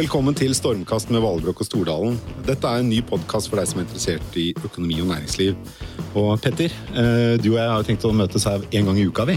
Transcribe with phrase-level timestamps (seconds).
[0.00, 2.14] Velkommen til Stormkast med Valbrok og Stordalen.
[2.46, 5.58] Dette er en ny podkast for deg som er interessert i økonomi og næringsliv.
[6.16, 9.26] Og Petter, eh, du og jeg har tenkt å møtes her en gang i uka,
[9.28, 9.36] vi.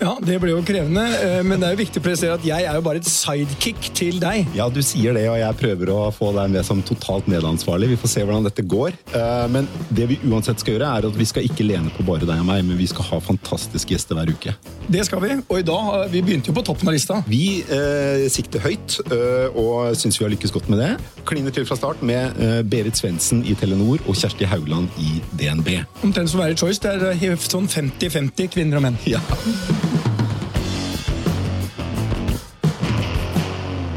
[0.00, 2.66] Ja, det blir jo krevende, eh, men det er jo viktig å presisere at jeg
[2.66, 4.48] er jo bare et sidekick til deg.
[4.58, 7.92] Ja, du sier det, og jeg prøver å få deg med som totalt medansvarlig.
[7.94, 8.98] Vi får se hvordan dette går.
[9.14, 12.26] Eh, Men det vi uansett skal gjøre, er at vi skal ikke lene på bare
[12.26, 14.56] deg og meg, men vi skal ha fantastiske gjester hver uke.
[14.90, 17.22] Det skal vi, og i dag har- vi begynte jo på toppen av lista.
[17.26, 20.90] Vi eh, sikter høyt eh, og syns vi har lykkes godt med det.
[21.24, 25.84] Kliner til fra start med eh, Berit Svendsen i Telenor og Kjersti Haugland i DNB.
[26.02, 28.98] Omtrent som Very Choice, det er eh, sånn 50-50 kvinner og menn.
[29.06, 29.20] Ja.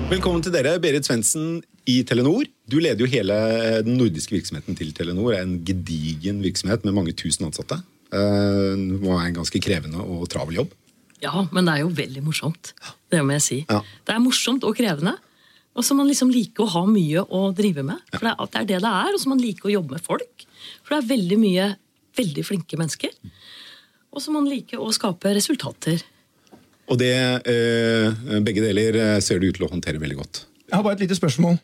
[0.10, 2.46] Velkommen til dere, Berit Svendsen i Telenor.
[2.70, 5.34] Du leder jo hele eh, den nordiske virksomheten til Telenor.
[5.34, 7.82] Det er En gedigen virksomhet med mange tusen ansatte.
[8.14, 10.74] Eh, Det må være en ganske krevende og travel jobb.
[11.24, 12.74] Ja, men det er jo veldig morsomt.
[13.10, 13.60] Det må jeg si.
[13.70, 13.80] Ja.
[14.06, 15.16] Det er morsomt og krevende.
[15.76, 18.00] Og så man liksom liker å ha mye å drive med.
[18.14, 19.16] For det er, det er det det er.
[19.16, 20.46] Og så man liker å jobbe med folk.
[20.84, 21.66] For det er veldig mye
[22.16, 23.14] veldig flinke mennesker.
[24.16, 26.04] Og så man liker å skape resultater.
[26.86, 27.12] Og det,
[27.50, 30.46] eh, begge deler eh, ser du ut til å håndtere veldig godt.
[30.70, 31.58] Jeg har bare et lite spørsmål.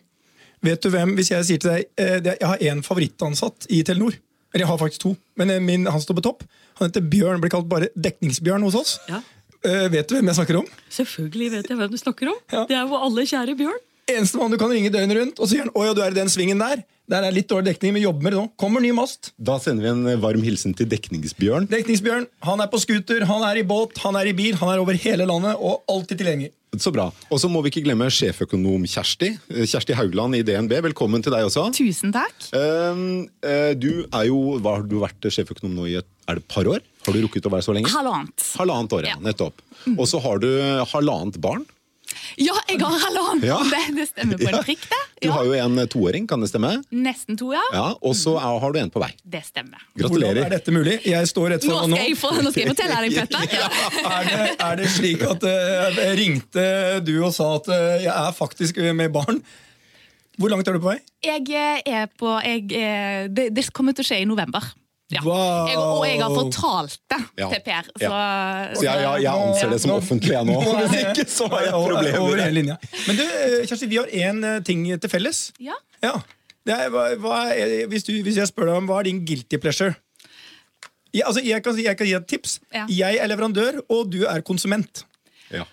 [0.61, 4.17] Vet du hvem, hvis jeg sier til deg eh, Jeg har én favorittansatt i Telenor.
[4.52, 6.44] Eller jeg har faktisk to, men eh, min, han står på topp.
[6.80, 8.97] Han heter Bjørn, blir kalt bare Dekningsbjørn hos oss.
[9.11, 9.21] Ja.
[9.61, 10.67] Uh, vet du hvem jeg snakker om?
[10.89, 12.38] Selvfølgelig vet jeg hvem du snakker om.
[12.49, 12.63] Ja.
[12.67, 13.81] Det er jo alle kjære Bjørn.
[14.09, 16.16] Eneste mann du kan ringe døgnet rundt, og så sier han å ja, du er
[16.16, 16.81] i den svingen der.
[17.12, 18.45] Der er litt dårlig dekning, men jobber med det nå.
[18.62, 19.33] Kommer ny mast.
[19.36, 21.67] Da sender vi en eh, varm hilsen til Dekningsbjørn.
[21.67, 24.80] Dekningsbjørn, han er på scooter, han er i båt, han er i bil, han er
[24.80, 26.54] over hele landet og alltid tilgjengelig.
[26.80, 27.10] Så bra.
[27.27, 29.33] Og så må vi ikke glemme sjeføkonom Kjersti.
[29.52, 30.77] Eh, Kjersti Haugland i DNB.
[30.88, 31.67] Velkommen til deg også.
[31.76, 32.48] Tusen takk.
[32.55, 36.45] Um, eh, du er jo, hva Har du vært sjeføkonom nå i et, er det
[36.45, 36.80] et par år?
[37.04, 37.92] Har du rukket å være så lenge?
[37.92, 38.48] Halvannet.
[38.55, 39.11] Halvannet år.
[39.11, 39.20] Ja.
[39.20, 39.60] Nettopp.
[39.98, 40.48] Og så har du
[40.94, 41.67] halvannet barn.
[42.42, 43.44] Ja, jeg har halvannen!
[43.45, 43.58] Ja.
[43.72, 44.58] Det, det stemmer på Ja.
[44.58, 44.99] en prikk, det.
[45.22, 46.73] Du har jo en toåring, kan det stemme?
[46.92, 47.64] Nesten to, ja.
[47.73, 49.11] Ja, Og så er, har du en på vei.
[49.23, 49.82] Det stemmer.
[49.95, 50.42] Gratulerer.
[50.42, 51.00] Hvordan er dette mulig?
[51.05, 53.58] Jeg står rett Nå foran skal jeg, få, nå skal jeg fortelle deg, Petter.
[53.58, 53.71] Ja.
[54.11, 56.70] Er det, er det slik at uh, ringte
[57.05, 59.44] du og sa at uh, jeg er faktisk med barn?
[60.39, 61.00] Hvor langt er du på vei?
[61.26, 64.64] Jeg eh, er på jeg, eh, det, det kommer til å skje i november.
[65.11, 65.22] Ja.
[65.26, 65.67] Wow.
[65.67, 67.48] Jeg, og jeg har fortalt det Ja.
[67.52, 67.88] til Per.
[67.92, 68.11] Så,
[68.80, 70.60] Så jeg, jeg, jeg anser det som offentlig, jeg nå.
[70.80, 72.77] Hvis ikke, så har jeg problemer.
[73.08, 75.52] Men du, eh, Kjersti, vi har én ting til felles.
[75.60, 75.76] Ja.
[76.04, 76.14] Ja.
[76.66, 79.23] Det er, hva, hva er, hvis, du, hvis jeg spør deg om hva er din
[79.26, 79.95] guilty pleasure?
[81.11, 82.60] Ja, altså, jeg, kan, jeg kan gi deg et tips.
[82.71, 82.86] Ja.
[82.88, 85.04] Jeg er leverandør, og du er konsument.
[85.52, 85.66] Ja.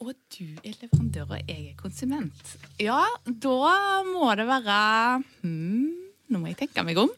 [0.00, 2.54] Og du er leverandør, og jeg er konsument.
[2.80, 4.78] Ja, da må det være
[5.42, 5.90] hmm,
[6.32, 7.10] Nå må jeg tenke meg om.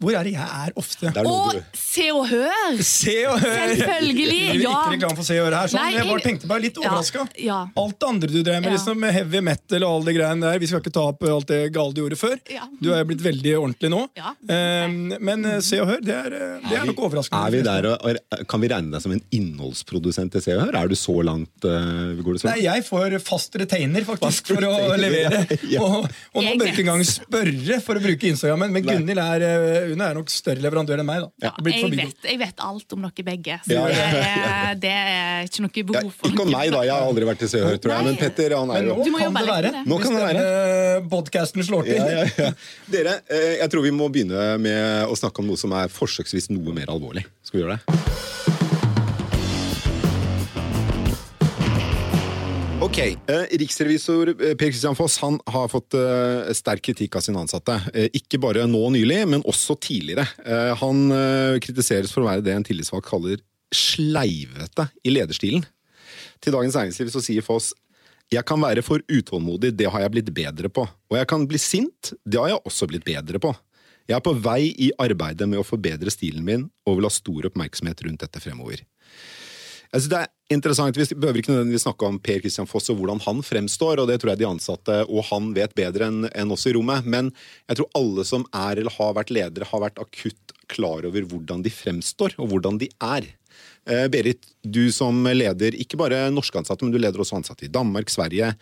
[0.00, 1.10] Hvor er det jeg er ofte?
[1.12, 2.78] Det er Og du Se og Hør!
[2.86, 3.74] Se og hør!
[3.76, 4.70] Selvfølgelig, ja.
[4.70, 5.70] Ikke reklame for Se og Hør her.
[5.72, 5.80] Sånn.
[5.84, 7.24] Nei, jeg bare tenkte meg litt Ja, overraska.
[7.44, 7.58] ja.
[7.82, 8.76] Alt det andre du drev med, Ja.
[8.78, 10.58] liksom, med heavy metal og alle de greiene der.
[10.62, 12.36] Vi skal ikke ta opp alt det gale du gjorde før.
[12.50, 12.64] Ja.
[12.80, 14.00] Du er blitt veldig ordentlig nå.
[14.16, 14.32] Ja.
[14.86, 17.46] Um, men eh, Se og Hør, det er, eh, det er nok overraskende.
[17.46, 20.80] er vi der, og, Kan vi regne deg som en innholdsprodusent til Se og Hør?
[20.80, 24.64] Er du så langt uh, Går det så Nei, jeg får fast retainer faktisk for
[24.64, 25.44] å levere.
[25.68, 25.84] ja, ja.
[25.84, 28.86] Og, og bør jeg ikke engang spørre for å bruke Instagrammen, men.
[28.90, 29.44] Gunhild er,
[29.94, 31.24] hun er nok større leverandør enn meg.
[31.24, 31.48] da.
[31.48, 35.48] Ja, jeg, vet, jeg vet alt om dere begge, så Ja, ja, det, det er
[35.48, 36.84] ikke noe behov for ikke om meg, da.
[36.88, 38.08] Jeg har aldri vært til Se og Hør, tror jeg.
[38.10, 39.74] Men Petter, han er jo nå kan det være.
[39.90, 40.46] Nå kan det være.
[41.10, 42.00] Podkasten slår til.
[42.00, 42.54] ja, ja, ja.
[42.90, 46.50] Dere, eh, jeg tror vi må begynne med å snakke om noe som er forsøksvis
[46.54, 47.26] noe mer alvorlig.
[47.46, 48.59] Skal vi gjøre det?
[52.90, 57.38] Ok, eh, Riksrevisor eh, Per Christian Foss han har fått eh, sterk kritikk av sine
[57.38, 57.76] ansatte.
[58.18, 60.24] Ikke bare nå nylig, men også tidligere.
[60.80, 61.04] Han
[61.62, 63.38] kritiseres for å være det en tillitsvalgt kaller
[63.70, 65.62] sleivete i lederstilen.
[66.42, 67.70] Til Dagens Næringsliv så sier Foss
[68.34, 70.82] jeg kan være for utålmodig, det har jeg blitt bedre på.
[70.82, 73.54] Og jeg kan bli sint, det har jeg også blitt bedre på.
[74.10, 77.52] Jeg er på vei i arbeidet med å forbedre stilen min, og vil ha stor
[77.52, 78.82] oppmerksomhet rundt dette fremover.
[79.90, 83.00] Jeg synes det er interessant, Vi behøver ikke nødvendigvis snakke om Per Christian Foss og
[83.00, 86.54] hvordan han fremstår, og det tror jeg de ansatte og han vet bedre enn en
[86.54, 87.32] oss i rommet, men
[87.66, 91.64] jeg tror alle som er eller har vært ledere, har vært akutt klar over hvordan
[91.66, 93.26] de fremstår, og hvordan de er.
[93.90, 97.72] Eh, Berit, du som leder ikke bare norske ansatte, men du leder også ansatte i
[97.72, 98.52] Danmark, Sverige.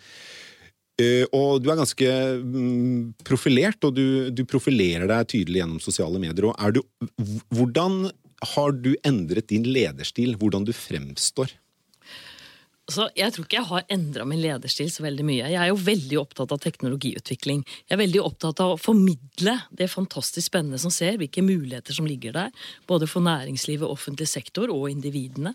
[0.99, 2.09] Eh, Og du er ganske
[2.41, 6.49] mm, profilert, og du, du profilerer deg tydelig gjennom sosiale medier.
[6.49, 6.81] Og er du,
[7.53, 8.09] hvordan
[8.53, 10.37] har du endret din lederstil?
[10.39, 11.51] Hvordan du fremstår?
[12.89, 15.49] Så jeg tror ikke jeg har endra min lederstil så veldig mye.
[15.51, 17.61] Jeg er jo veldig opptatt av teknologiutvikling.
[17.85, 22.09] Jeg er veldig opptatt av å formidle det fantastisk spennende som ser, hvilke muligheter som
[22.09, 22.55] ligger der.
[22.89, 25.53] Både for næringslivet, offentlig sektor og individene.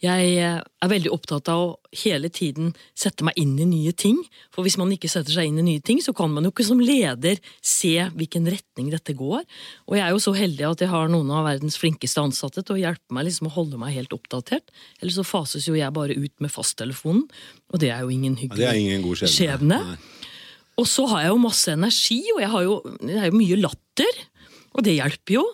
[0.00, 4.16] Jeg eh, er veldig opptatt av å hele tiden sette meg inn i nye ting.
[4.54, 6.64] For hvis man ikke setter seg inn i nye ting, så kan man jo ikke
[6.64, 9.44] som leder se hvilken retning dette går.
[9.90, 12.78] Og jeg er jo så heldig at jeg har noen av verdens flinkeste ansatte til
[12.78, 14.72] å hjelpe meg liksom å holde meg helt oppdatert.
[15.02, 17.26] Eller så fases jo jeg bare ut med fasttelefonen,
[17.70, 19.36] og det er jo ingen hyggelig det er ingen god skjebne.
[19.36, 20.26] skjebne.
[20.80, 23.60] Og så har jeg jo masse energi, og jeg har jo, det er jo mye
[23.60, 24.24] latter.
[24.70, 25.44] Og det hjelper jo.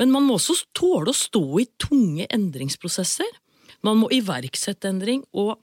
[0.00, 3.28] Men man må også tåle å stå i tunge endringsprosesser.
[3.82, 5.58] Man må iverksette endring og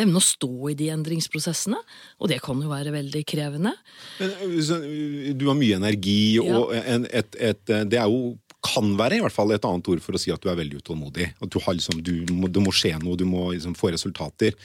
[0.00, 1.76] evne å stå i de endringsprosessene.
[2.22, 3.74] Og det kan jo være veldig krevende.
[4.20, 6.56] Men, ø, du har mye energi, Ja.
[6.58, 10.00] og en, et, et, det er jo kan være i hvert fall et annet ord
[10.02, 11.26] for å si at du er veldig utålmodig.
[11.44, 14.56] At du har liksom, du må, du må skje noe, du må liksom få resultater.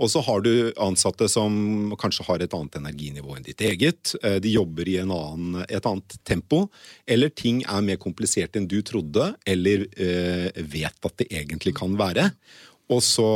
[0.00, 4.14] Og så har du ansatte som kanskje har et annet energinivå enn ditt eget.
[4.22, 6.64] Eh, De jobber i en annen, et annet tempo.
[7.10, 11.98] Eller ting er mer komplisert enn du trodde, eller eh, vet at det egentlig kan
[12.00, 12.30] være.
[12.90, 13.30] Og så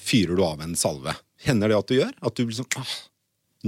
[0.00, 1.14] fyrer du av en salve.
[1.44, 2.16] Hender det at du gjør?
[2.24, 2.96] At du liksom ah,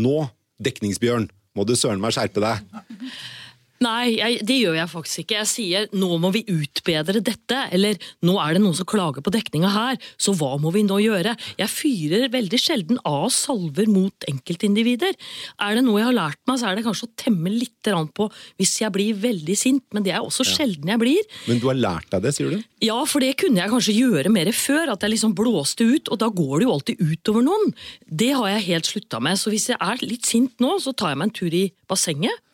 [0.01, 0.17] Nå,
[0.63, 2.65] dekningsbjørn, må du søren meg skjerpe deg.
[3.81, 5.37] Nei, jeg, det gjør jeg faktisk ikke.
[5.39, 7.97] Jeg sier nå må vi utbedre dette, eller
[8.29, 11.33] nå er det noen som klager på dekninga her, så hva må vi nå gjøre?
[11.57, 15.17] Jeg fyrer veldig sjelden av salver mot enkeltindivider.
[15.65, 18.27] Er det noe jeg har lært meg, så er det kanskje å temme litt på
[18.61, 21.25] hvis jeg blir veldig sint, men det er også sjelden jeg blir.
[21.49, 22.61] Men du har lært deg det, sier du?
[22.85, 26.21] Ja, for det kunne jeg kanskje gjøre mer før, at jeg liksom blåste ut, og
[26.21, 27.73] da går det jo alltid utover noen.
[28.05, 31.15] Det har jeg helt slutta med, så hvis jeg er litt sint nå, så tar
[31.15, 32.45] jeg meg en tur i bassenget.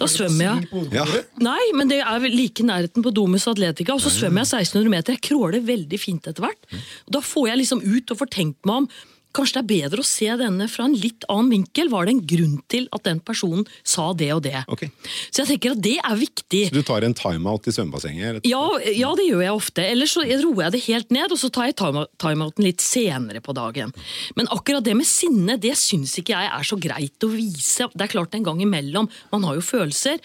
[0.00, 0.84] Da svømmer jeg.
[0.94, 1.04] Ja.
[1.44, 5.16] Nei, men det er like nærheten på Domus Atletica, og så svømmer jeg 1600 meter.
[5.16, 6.70] Jeg kråler veldig fint etter hvert.
[7.14, 8.88] Da får jeg liksom ut og får tenkt meg om
[9.34, 11.90] Kanskje det er bedre å se denne fra en litt annen vinkel.
[11.90, 14.60] Var det en grunn til at den personen sa det og det?
[14.70, 14.92] Okay.
[15.30, 16.62] Så jeg tenker at det er viktig.
[16.70, 18.46] Så du tar en timeout i svømmebassenget?
[18.46, 18.62] Ja,
[18.94, 19.86] ja, det gjør jeg ofte.
[19.90, 23.42] Eller så roer jeg det helt ned, og så tar jeg time- timeouten litt senere
[23.44, 23.92] på dagen.
[24.38, 27.90] Men akkurat det med sinne, det syns ikke jeg er så greit å vise.
[27.94, 30.22] Det er klart en gang imellom, man har jo følelser,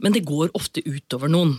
[0.00, 1.58] men det går ofte utover noen.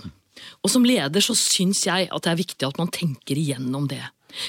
[0.63, 4.01] Og som leder så syns jeg at det er viktig at man tenker igjennom det.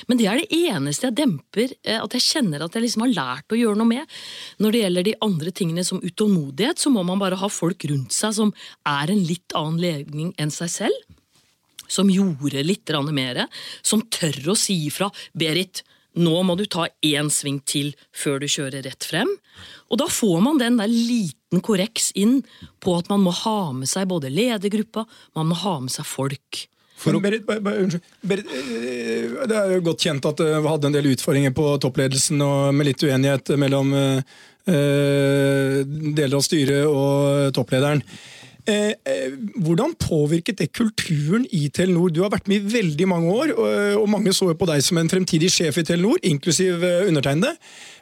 [0.09, 3.15] Men det er det eneste jeg demper, eh, at jeg kjenner at jeg liksom har
[3.15, 4.15] lært å gjøre noe med.
[4.63, 8.15] Når det gjelder de andre tingene som utålmodighet, så må man bare ha folk rundt
[8.17, 8.55] seg som
[8.89, 11.21] er en litt annen legning enn seg selv
[11.95, 13.47] som gjorde litt mer,
[13.83, 15.11] som tør å si ifra.
[15.33, 15.83] Berit,
[16.15, 19.31] nå må du ta én sving til før du kjører rett frem.
[19.91, 22.43] Og da får man den der liten korreks inn
[22.83, 25.05] på at man må ha med seg både ledergruppa,
[25.35, 26.65] man må ha med seg folk.
[27.07, 27.45] Men Berit.
[28.25, 31.67] Berit, eh, det er jo godt kjent at eh, vi hadde en del utfordringer på
[31.85, 34.39] toppledelsen og med litt uenighet mellom eh,
[34.71, 38.05] eh, deler av styret og topplederen.
[38.65, 42.09] Eh, eh, hvordan påvirket det kulturen i Telenor?
[42.09, 43.51] Du har vært med i veldig mange år,
[44.01, 47.53] og, mange så jo på deg som en fremtidig sjef i Telenor, inklusiv eh, undertegnede.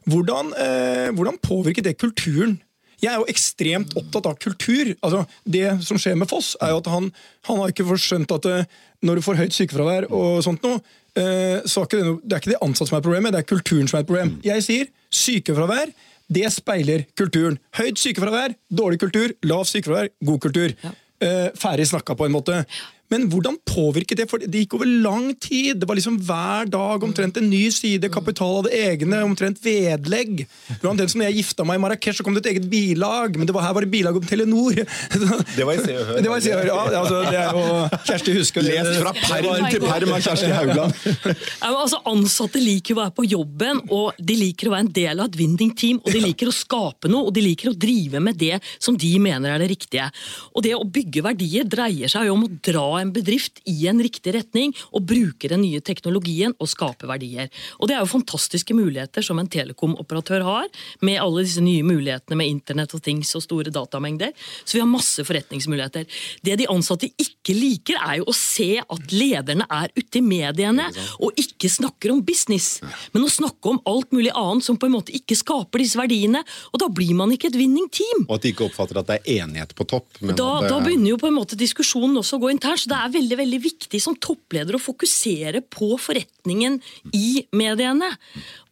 [0.06, 2.60] Hvordan, eh, hvordan påvirket det kulturen?
[3.02, 4.92] Jeg er jo ekstremt opptatt av kultur.
[5.02, 7.10] Altså, det som skjer med Foss, er jo at han,
[7.48, 8.58] han har ikke forskjønt at det,
[9.02, 10.78] når du får høyt sykefravær og sånt noe,
[11.18, 13.90] eh, så er det, det er ikke de ansatte som er problemet, det er kulturen
[13.90, 14.36] som er et problem.
[14.46, 15.94] Jeg sier sykefravær.
[16.32, 17.58] Det speiler kulturen.
[17.76, 19.34] Høyt sykefravær, dårlig kultur.
[19.44, 20.72] Lav sykefravær, god kultur.
[21.22, 22.62] Eh, ferdig snakka, på en måte.
[23.12, 24.26] Men hvordan påvirket det?
[24.30, 25.82] For det gikk over lang tid.
[25.82, 28.08] Det var liksom hver dag omtrent en ny side.
[28.12, 30.46] Kapital hadde egne omtrent vedlegg.
[30.82, 33.36] Blant den som jeg gifta meg i Marrakech, så kom det et eget bilag.
[33.36, 34.80] Men det var her var det bilag om Telenor.
[35.52, 36.18] Det var i Se og Hør.
[36.24, 37.00] Det var i Se og Hør, ja.
[37.02, 38.76] Altså, det er jo Kjersti husker det.
[38.78, 40.96] Lest fra perm til perm av Kjersti Haugland.
[41.62, 44.92] Ja, men altså, ansatte liker å være på jobben, og de liker å være en
[44.96, 46.00] del av et winning team.
[46.02, 49.12] Og de liker å skape noe, og de liker å drive med det som de
[49.22, 50.08] mener er det riktige.
[50.52, 54.00] Og det å bygge verdier dreier seg jo om å dra en bedrift i en
[54.02, 57.50] riktig retning, og bruke den nye teknologien og skape verdier.
[57.80, 60.68] Og det er jo fantastiske muligheter som en telekomoperatør har,
[61.02, 64.32] med alle disse nye mulighetene med internett og things og store datamengder.
[64.64, 66.06] Så vi har masse forretningsmuligheter.
[66.44, 70.88] Det de ansatte ikke liker, er jo å se at lederne er ute i mediene
[71.22, 72.80] og ikke snakker om business,
[73.12, 76.42] men å snakke om alt mulig annet som på en måte ikke skaper disse verdiene.
[76.72, 78.24] Og da blir man ikke et winning team.
[78.28, 80.06] Og at de ikke oppfatter at det er enighet på topp.
[80.20, 82.86] men Da, det da er- begynner jo på en måte diskusjonen også å gå internt.
[82.92, 86.78] Det er veldig veldig viktig som toppleder å fokusere på forretningen
[87.16, 88.10] i mediene.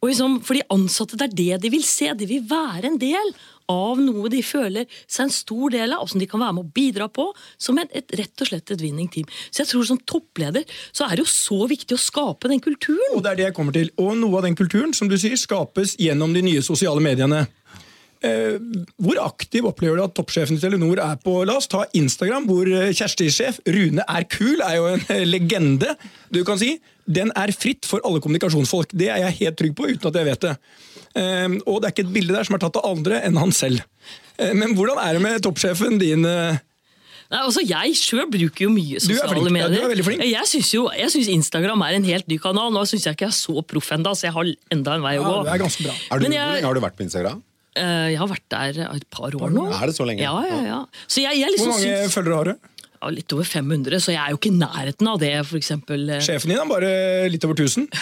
[0.00, 2.10] Og liksom, for de ansatte, det er det de vil se.
[2.16, 3.32] De vil være en del
[3.70, 6.66] av noe de føler seg en stor del av, og som de kan være med
[6.66, 7.28] å bidra på,
[7.60, 9.28] som et, et, rett og slett et winning team.
[9.50, 13.14] Så jeg tror som toppleder så er det jo så viktig å skape den kulturen.
[13.14, 13.92] Og det er det jeg kommer til.
[14.02, 17.46] Og noe av den kulturen som du sier, skapes gjennom de nye sosiale mediene.
[18.22, 18.58] Eh,
[19.00, 22.68] hvor aktiv opplever du at toppsjefen i Telenor er på La oss ta Instagram, hvor
[22.68, 25.94] eh, Kjersti-sjef Rune er kul, er jo en eh, legende.
[26.30, 26.74] du kan si.
[27.08, 28.92] Den er fritt for alle kommunikasjonsfolk.
[28.92, 30.52] Det er jeg helt trygg på, uten at jeg vet det.
[31.16, 33.52] Eh, og det er ikke et bilde der som er tatt av andre enn han
[33.56, 33.80] selv.
[34.40, 36.22] Men hvordan er det med toppsjefen din?
[37.30, 39.58] Nei, altså Jeg sjøl bruker jo mye Du er sosiale flink.
[39.60, 39.92] Ja, medier.
[39.92, 40.22] er flink.
[40.24, 42.72] Jeg syns jo jeg synes Instagram er en helt ny kanal.
[42.72, 45.12] Nå syns jeg ikke jeg er så proff ennå, så jeg har enda en vei
[45.18, 45.36] å Ja, gå.
[45.44, 45.92] det er ganske bra.
[46.10, 47.42] Er du, Men jeg- Hvor lenge har du vært på Instagram?
[47.76, 49.68] Eh, Jeg har vært der et par år nå.
[49.70, 50.20] Er det så lenge?
[50.24, 50.80] Ja, ja, ja.
[51.06, 52.54] Så jeg, jeg Hvor liksom mange syns følgere har du?
[53.00, 56.10] ja, Litt over 500, så jeg er jo ikke i nærheten av det, for eksempel.
[56.10, 56.20] eh.
[56.20, 57.88] Sjefen din har bare litt over 1000.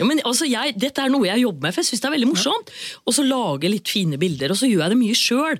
[0.00, 2.14] Ja, men altså, jeg, Dette er noe jeg jobber med, for jeg syns det er
[2.14, 2.70] veldig morsomt.
[3.04, 5.58] Og så lage litt fine bilder, og så gjør jeg det mye sjøl.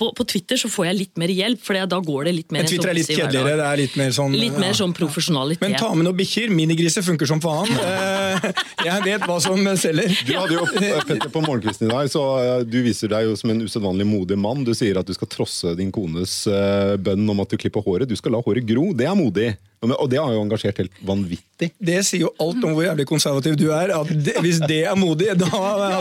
[0.00, 2.64] På, på Twitter så får jeg litt mer hjelp, for da går det litt mer
[2.64, 3.56] Men Twitter er litt kjedeligere.
[3.60, 4.36] det er Litt mer sånn...
[4.36, 4.78] Litt mer ja.
[4.78, 5.60] sånn profesjonalitet.
[5.66, 6.52] Men ta med noen bikkjer.
[6.56, 7.68] Minigriser funker som faen.
[8.30, 8.44] Eh,
[8.86, 10.12] Jeg vet hva som selger.
[10.24, 13.50] Du hadde jo, Petter, På morgenkvisten i dag, så eh, du viser deg jo som
[13.52, 14.62] en usedvanlig modig mann.
[14.64, 18.08] Du sier at du skal trosse din kones eh, bønn om at du klipper håret.
[18.08, 18.90] Du skal la håret gro.
[18.96, 19.50] Det er modig.
[19.82, 21.70] Og og det har jo engasjert helt vanvittig.
[21.80, 23.88] Det sier jo alt om hvor jævlig konservativ du er.
[23.96, 25.48] At det, hvis det er modig, da,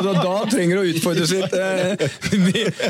[0.04, 1.54] da, da trenger du å utfordres litt.
[1.56, 1.96] eh,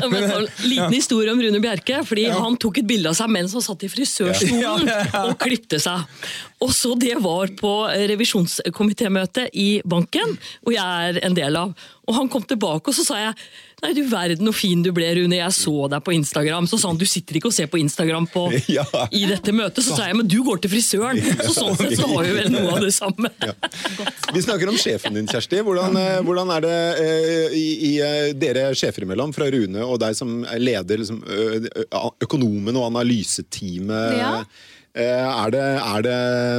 [0.00, 2.00] Ja, men men- så, liten historie om Rune Bjerke.
[2.06, 5.22] fordi Han tok et bilde av seg mens han satt i frisørstolen Ja, ja, ja.
[5.30, 6.02] og klipte seg.
[6.60, 7.72] Og så Det var på
[8.10, 11.74] revisjonskomitémøte i banken, hvor jeg er en del av.
[12.08, 13.34] Og Han kom tilbake og så sa jeg
[13.80, 15.38] Nei, du verden hvor fin du ble, Rune.
[15.38, 16.66] Jeg så deg på Instagram.
[16.68, 18.46] Så sa han du sitter ikke og ser på Instagram på,
[18.76, 18.84] Ja.
[19.10, 19.82] i dette møtet.
[19.86, 21.20] Så sa jeg men du går til frisøren.
[21.40, 23.30] Så sånn sett så har vi vel noe av det samme.
[24.34, 25.58] Vi snakker om sjefen din, Kjersti.
[25.66, 29.96] Hvordan, eh, hvordan er det eh, i, i eh, dere sjefer imellom, fra Rune og
[30.02, 31.18] deg som er leder liksom,
[32.22, 34.20] økonomen og analyseteamet?
[34.20, 34.30] Ja.
[34.94, 36.14] Eh, Er det, er det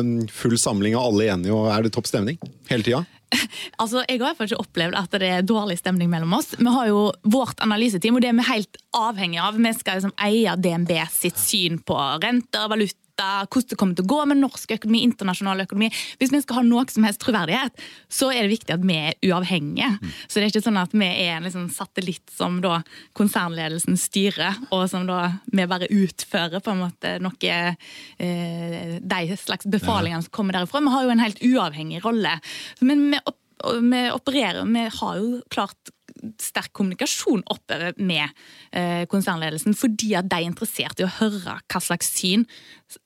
[0.08, 2.38] mm, full samling av alle enige, og er det topp stemning
[2.72, 3.02] hele tida?
[3.82, 6.52] Altså, Jeg har i hvert fall ikke opplevd at det er dårlig stemning mellom oss.
[6.60, 9.58] Vi har jo vårt analyseteam, og det er vi helt avhengig av.
[9.58, 14.12] Vi skal liksom eie DNB sitt syn på renter, valuta, hvordan det kommer til å
[14.12, 15.92] gå med norsk økonomi, internasjonal økonomi.
[16.22, 19.30] Hvis vi skal ha noe som helst troverdighet, så er det viktig at vi er
[19.30, 19.92] uavhengige.
[20.28, 22.82] Så det er ikke sånn at vi er en liksom satellitt som da
[23.18, 29.68] konsernledelsen styrer, og som da vi bare utfører på en måte noe eh, De slags
[29.70, 30.82] befalingene som kommer derifra.
[30.84, 32.38] Vi har jo en helt uavhengig rolle.
[32.82, 33.40] Men vi, opp,
[33.82, 35.94] vi opererer Vi har jo klart
[36.42, 38.30] sterk kommunikasjon oppover med
[38.72, 42.46] eh, konsernledelsen, fordi at de er interessert i å høre hva slags syn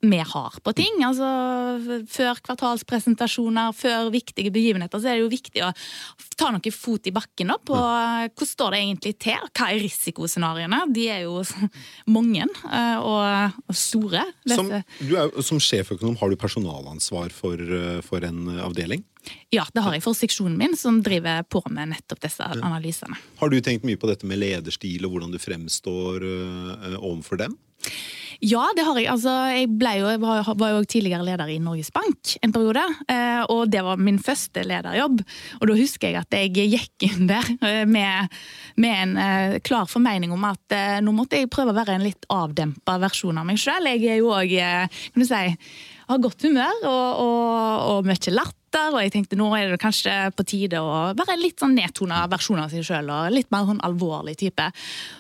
[0.02, 1.02] vi har på ting.
[1.06, 1.28] Altså,
[2.10, 5.72] før kvartalspresentasjoner, før viktige begivenheter, så er det jo viktig å
[6.40, 9.50] ta noe fot i bakken opp, og eh, hvordan står det egentlig til.
[9.56, 10.84] Hva er risikoscenarioene?
[10.96, 11.42] De er jo
[12.16, 14.26] mange eh, og, store.
[14.50, 17.62] Som, du er, som sjeføkonom har du personalansvar for,
[18.06, 19.06] for en avdeling.
[19.54, 23.18] Ja, det har jeg for seksjonen min, som driver på med nettopp disse analysene.
[23.40, 27.58] Har du tenkt mye på dette med lederstil og hvordan du fremstår øh, overfor dem?
[28.44, 29.08] Ja, det har jeg.
[29.08, 32.84] Altså, jeg jo, jeg var, var jo tidligere leder i Norges Bank en periode.
[33.08, 35.22] eh, Og det var min første lederjobb.
[35.62, 38.36] Og da husker jeg at jeg gikk inn der med,
[38.76, 42.98] med en klar formening om at nå måtte jeg prøve å være en litt avdempa
[43.06, 43.88] versjon av meg sjøl.
[43.94, 45.56] Jeg er jo òg, kan du si,
[46.10, 48.65] har godt humør og, og, og mye latter.
[48.76, 52.60] Og jeg tenkte nå er det kanskje på tide å være litt sånn nedtona versjon
[52.60, 53.12] av seg sjøl.
[53.14, 54.68] Og litt mer sånn alvorlig type.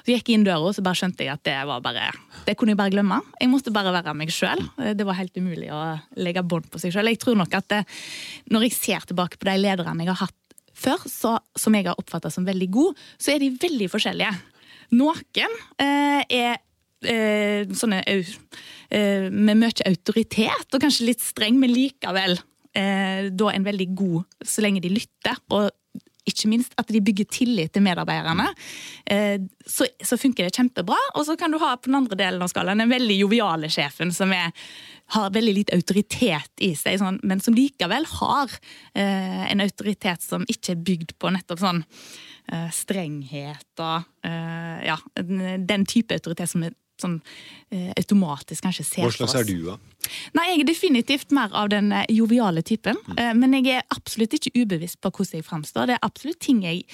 [0.03, 2.09] Så jeg gikk inn døra, og så bare skjønte jeg at det var bare
[2.45, 3.21] Det kunne jeg bare glemme.
[3.39, 4.63] Jeg måtte bare være meg sjøl.
[4.75, 5.83] Det var helt umulig å
[6.19, 7.11] legge bånd på seg sjøl.
[7.13, 7.83] Jeg tror nok at det,
[8.51, 10.41] når jeg ser tilbake på de lederne jeg har hatt
[10.75, 14.33] før, så, som jeg har oppfatta som veldig gode, så er de veldig forskjellige.
[14.95, 15.21] Noen
[15.81, 16.57] eh, er
[17.07, 22.37] eh, sånne eh, med mye autoritet, og kanskje litt streng, men likevel
[22.75, 25.41] eh, da en veldig god så lenge de lytter.
[25.55, 25.71] og
[26.25, 28.47] ikke minst at de bygger tillit til medarbeiderne.
[29.05, 29.37] Eh,
[29.69, 30.97] så, så funker det kjempebra.
[31.15, 34.13] Og så kan du ha på den andre delen av skalaen den veldig joviale sjefen
[34.15, 34.53] som er,
[35.15, 38.55] har veldig litt autoritet i seg, sånn, men som likevel har
[38.97, 44.97] eh, en autoritet som ikke er bygd på nettopp sånn eh, strenghet og eh, ja,
[45.21, 47.19] den, den type autoritet som er sånn
[47.71, 49.77] eh, automatisk kanskje ser Hva for slags er du, da?
[50.37, 52.97] Nei, Jeg er definitivt mer av den eh, joviale typen.
[53.17, 55.87] eh, Men jeg er absolutt ikke ubevisst på hvordan jeg framstår.
[55.87, 56.85] Det er absolutt ting jeg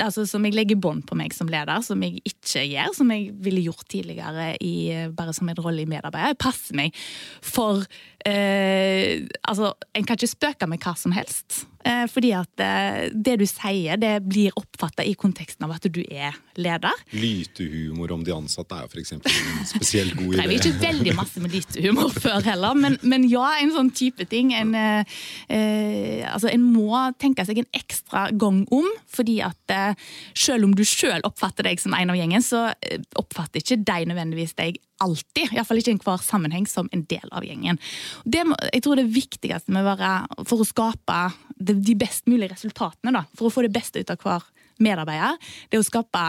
[0.00, 3.32] altså, som jeg legger bånd på meg som leder, som jeg ikke gjør, som jeg
[3.44, 4.74] ville gjort tidligere i,
[5.16, 6.32] bare som en rolle i medarbeider.
[6.32, 6.96] Jeg passer meg
[7.42, 7.84] for
[8.26, 11.64] eh, Altså, en kan ikke spøke med hva som helst.
[11.82, 16.00] Eh, fordi at eh, det du sier, det blir oppfatta i konteksten av at du
[16.04, 16.94] er leder.
[17.16, 19.16] Lytehumor om de ansatte er f.eks.
[19.16, 19.24] en
[19.66, 20.38] spesielt god idé.
[20.38, 23.90] Nei, vi er ikke veldig masse med lytehumor før heller, men, men, ja, en sånn
[23.98, 24.54] type ting.
[24.54, 25.18] En, eh,
[25.50, 29.94] eh, altså, en må tenke seg en ekstra gang om, fordi at eh,
[30.38, 33.98] selv om du selv oppfatter deg som en av gjengen, så eh, oppfatter ikke de
[34.10, 37.80] nødvendigvis deg alltid, iallfall ikke i enhver sammenheng, som en del av gjengen.
[38.24, 40.12] Det, jeg tror det viktigste med å
[40.48, 41.20] for å skape
[41.58, 44.46] de best mulige resultatene, da, for å få det beste ut av hver
[44.82, 45.38] medarbeider,
[45.70, 46.24] det er å skape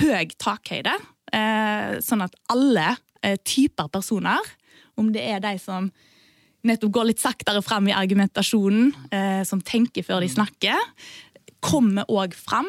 [0.00, 0.96] høy takhøyde,
[1.36, 4.52] eh, sånn at alle eh, typer personer,
[4.96, 5.90] om det er de som
[6.66, 8.88] nettopp går litt saktere fram i argumentasjonen,
[9.46, 10.80] som tenker før de snakker,
[11.64, 12.68] kommer òg fram.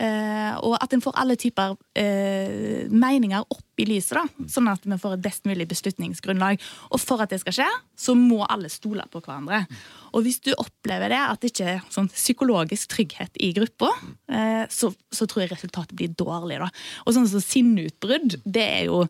[0.00, 4.84] Eh, og at en får alle typer eh, meninger opp i lyset, da, sånn at
[4.84, 6.60] vi får et best mulig beslutningsgrunnlag.
[6.90, 9.64] Og for at det skal skje, så må alle stole på hverandre.
[10.14, 13.92] Og hvis du opplever det, at det ikke er sånn psykologisk trygghet i gruppa,
[14.32, 16.60] eh, så, så, tror jeg resultatet blir dårlig.
[16.62, 16.70] da.
[17.06, 19.04] Og sånn som sinneutbrudd, det er jo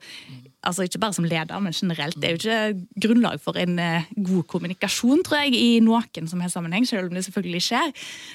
[0.66, 2.18] altså ikke bare som leder, men generelt.
[2.20, 6.42] Det er jo ikke grunnlag for en uh, god kommunikasjon, tror jeg, i noen som
[6.44, 7.94] har sammenheng, selv om det selvfølgelig skjer.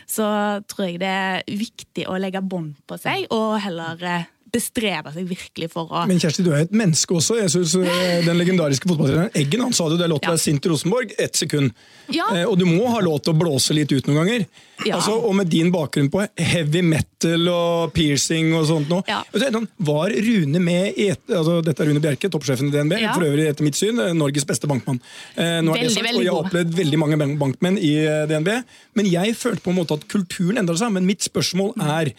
[0.10, 0.25] Så
[0.72, 5.27] tror jeg det er viktig å legge bånd på seg, og heller uh, bestrebe seg
[5.29, 7.39] virkelig for å Men Kjersti, du er et menneske også.
[7.41, 10.35] Jeg synes eh, Den legendariske fotballtreneren Eggen han sa det, det er lov til å
[10.35, 11.74] være sint i Rosenborg ett sekund.
[12.13, 12.27] Ja.
[12.35, 14.45] Eh, og du må ha lov til å blåse litt ut noen ganger.
[14.83, 14.97] Ja.
[14.97, 19.05] Altså, og med din bakgrunn på heavy metal og piercing og sånt noe.
[19.09, 19.21] Ja.
[19.89, 22.97] Var Rune med i et, altså, Dette er Rune Bjerke, toppsjefen i DNB.
[23.07, 25.01] For øvrig, etter mitt syn, Norges beste bankmann.
[25.35, 27.93] Eh, nå veldig, sagt, og Jeg har opplevd veldig mange bankmenn i
[28.29, 28.51] DNB.
[29.00, 30.93] Men jeg følte på en måte at kulturen endra seg.
[30.95, 32.15] Men mitt spørsmål er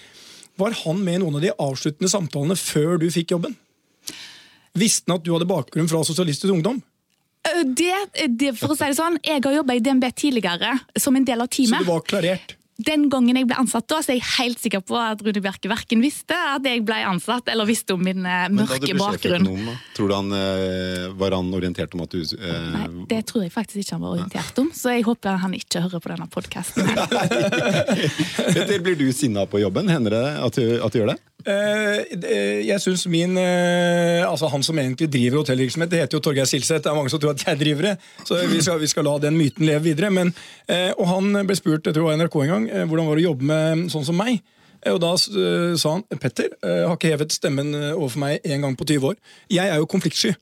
[0.60, 3.56] var han med i noen av de avsluttende samtalene før du fikk jobben?
[4.76, 6.82] Visste han at du hadde bakgrunn fra Sosialistisk Ungdom?
[7.78, 7.94] Det,
[8.34, 11.44] det, for å si det sånn, Jeg har jobba i DNB tidligere som en del
[11.44, 11.78] av teamet.
[11.78, 12.56] Så du var klarert?
[12.76, 15.70] Den gangen jeg ble ansatt, da, så er jeg helt sikker på at Rune Bjerke
[15.72, 19.46] verken visste at jeg ble ansatt, eller visste om min uh, mørke bakgrunn.
[19.48, 22.66] Økonom, tror du han uh, var han orientert om at du eh...
[22.74, 25.86] Nei, Det tror jeg faktisk ikke han var orientert om, så jeg håper han ikke
[25.86, 26.84] hører på denne podkasten.
[28.86, 29.88] Blir du sinna på jobben?
[29.88, 31.20] Hender det at du, at du gjør det?
[31.46, 36.82] Jeg synes min altså Han som egentlig driver hotellvirksomhet, det heter jo Torgeir Silseth.
[36.82, 37.94] Det er mange som tror at jeg driver det,
[38.24, 40.10] så vi skal, vi skal la den myten leve videre.
[40.10, 40.32] Men,
[40.98, 43.24] og han ble spurt, jeg tror det var NRK en gang, Eh, hvordan var det
[43.24, 44.40] å jobbe med sånn som meg?
[44.82, 48.86] Eh, og Da sa han Petter har ikke hevet stemmen overfor meg en gang på
[48.88, 49.16] 20 år.
[49.52, 50.34] Jeg er jo konfliktsky.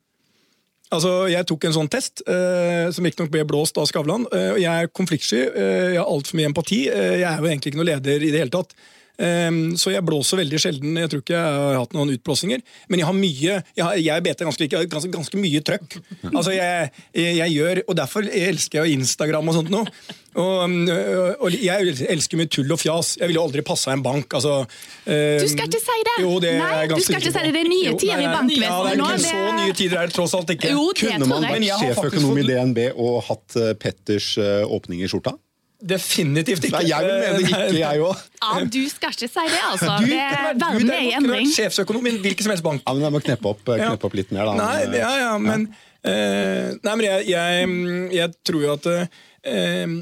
[0.94, 4.26] Altså, Jeg tok en sånn test, eh, som riktignok ble blåst av Skavlan.
[4.32, 6.84] Eh, jeg er konfliktsky, jeg har altfor mye empati.
[6.86, 8.74] jeg er jo egentlig ikke noe leder i det hele tatt.
[9.14, 10.96] Um, så jeg blåser veldig sjelden.
[10.98, 12.64] Jeg tror ikke jeg har hatt noen utblåsninger.
[12.90, 15.98] Men jeg har mye Jeg, har, jeg beter ganske, ganske, ganske, mye trøkk.
[16.34, 19.86] Altså jeg, jeg, jeg, gjør Og derfor elsker jeg Instagram og sånt noe.
[20.34, 23.12] Og, og, jeg elsker mye tull og fjas.
[23.20, 24.34] Jeg ville aldri passa en bank.
[24.34, 26.16] Altså, um, du skal ikke si det!
[26.24, 27.54] Jo, det nei, du skal ikke si det.
[27.54, 29.12] Det er nye tider i bankvesenet nå.
[29.14, 29.14] Det...
[29.14, 30.74] er ikke Så nye tider er det tross alt ikke.
[30.74, 35.36] Jo, Kunne man vært sjeføkonom i DNB og hatt eh, Petters eh, åpning i skjorta?
[35.84, 36.80] Definitivt ikke.
[36.80, 38.20] Nei, jeg vil mene ikke, jeg òg.
[38.40, 39.96] Ja, du skal ikke si det, altså.
[40.00, 40.20] Du, det,
[40.62, 41.50] verden er i endring.
[41.52, 42.84] Sjefsøkonom i hvilken som helst bank.
[42.86, 44.54] Ja, men Jeg må kneppe opp, kneppe opp litt mer, da.
[44.62, 47.74] Nei, ja, ja, men, uh, nei, men jeg, jeg,
[48.16, 49.98] jeg, tror jo at uh,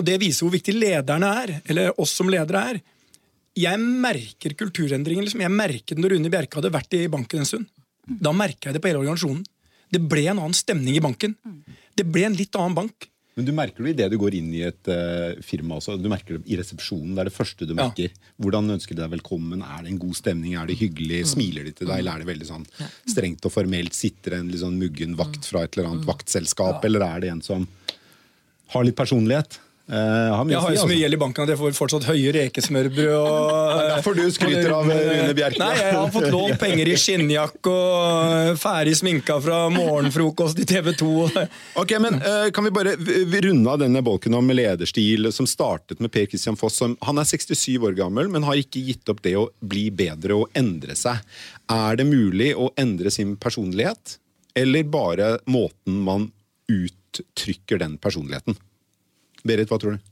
[0.00, 2.82] Og det viser hvor viktig lederne er, eller oss som ledere er.
[3.62, 5.28] Jeg merker kulturendringen.
[5.28, 5.44] Liksom.
[5.44, 7.70] Jeg merket når Rune Bjerke hadde vært i banken en stund.
[8.02, 9.46] Da merka jeg det på hele organisasjonen.
[9.92, 11.36] Det ble en annen stemning i banken.
[11.94, 13.11] Det ble en litt annen bank.
[13.38, 15.94] Men du merker det idet du går inn i et uh, firma også.
[15.96, 17.14] Du merker det i resepsjonen.
[17.16, 18.12] Det er det første du merker.
[18.12, 18.32] Ja.
[18.44, 19.62] Hvordan ønsker de deg velkommen?
[19.64, 20.58] Er det en god stemning?
[20.60, 21.22] Er det hyggelig?
[21.24, 21.30] Mm.
[21.32, 22.02] Smiler de til deg?
[22.02, 22.66] Eller er det veldig sånn
[23.08, 23.96] strengt og formelt?
[23.96, 26.10] Sitter en litt sånn muggen vakt fra et eller annet mm.
[26.12, 26.84] vaktselskap?
[26.88, 27.64] Eller er det en som
[28.74, 29.60] har litt personlighet?
[29.90, 30.96] Uh, har jeg har jo så mye altså.
[31.00, 33.16] gjeld i banken at jeg får fortsatt høye rekesmørbrød.
[33.18, 35.58] Og, Derfor du skryter av eh, Rune Bjerke?
[35.58, 40.92] Nei, jeg har fått lånt penger i skinnjakke og ferdig sminka fra morgenfrokost i TV
[41.02, 41.10] 2.
[41.82, 46.14] ok, men uh, Kan vi bare runde av denne bolken om lederstil som startet med
[46.14, 46.78] Per Christian Foss?
[46.78, 50.44] Som, han er 67 år gammel, men har ikke gitt opp det å bli bedre
[50.44, 51.20] og endre seg.
[51.72, 54.20] Er det mulig å endre sin personlighet,
[54.54, 56.30] eller bare måten man
[56.70, 58.56] uttrykker den personligheten?
[59.46, 60.10] Berit, hva tror du?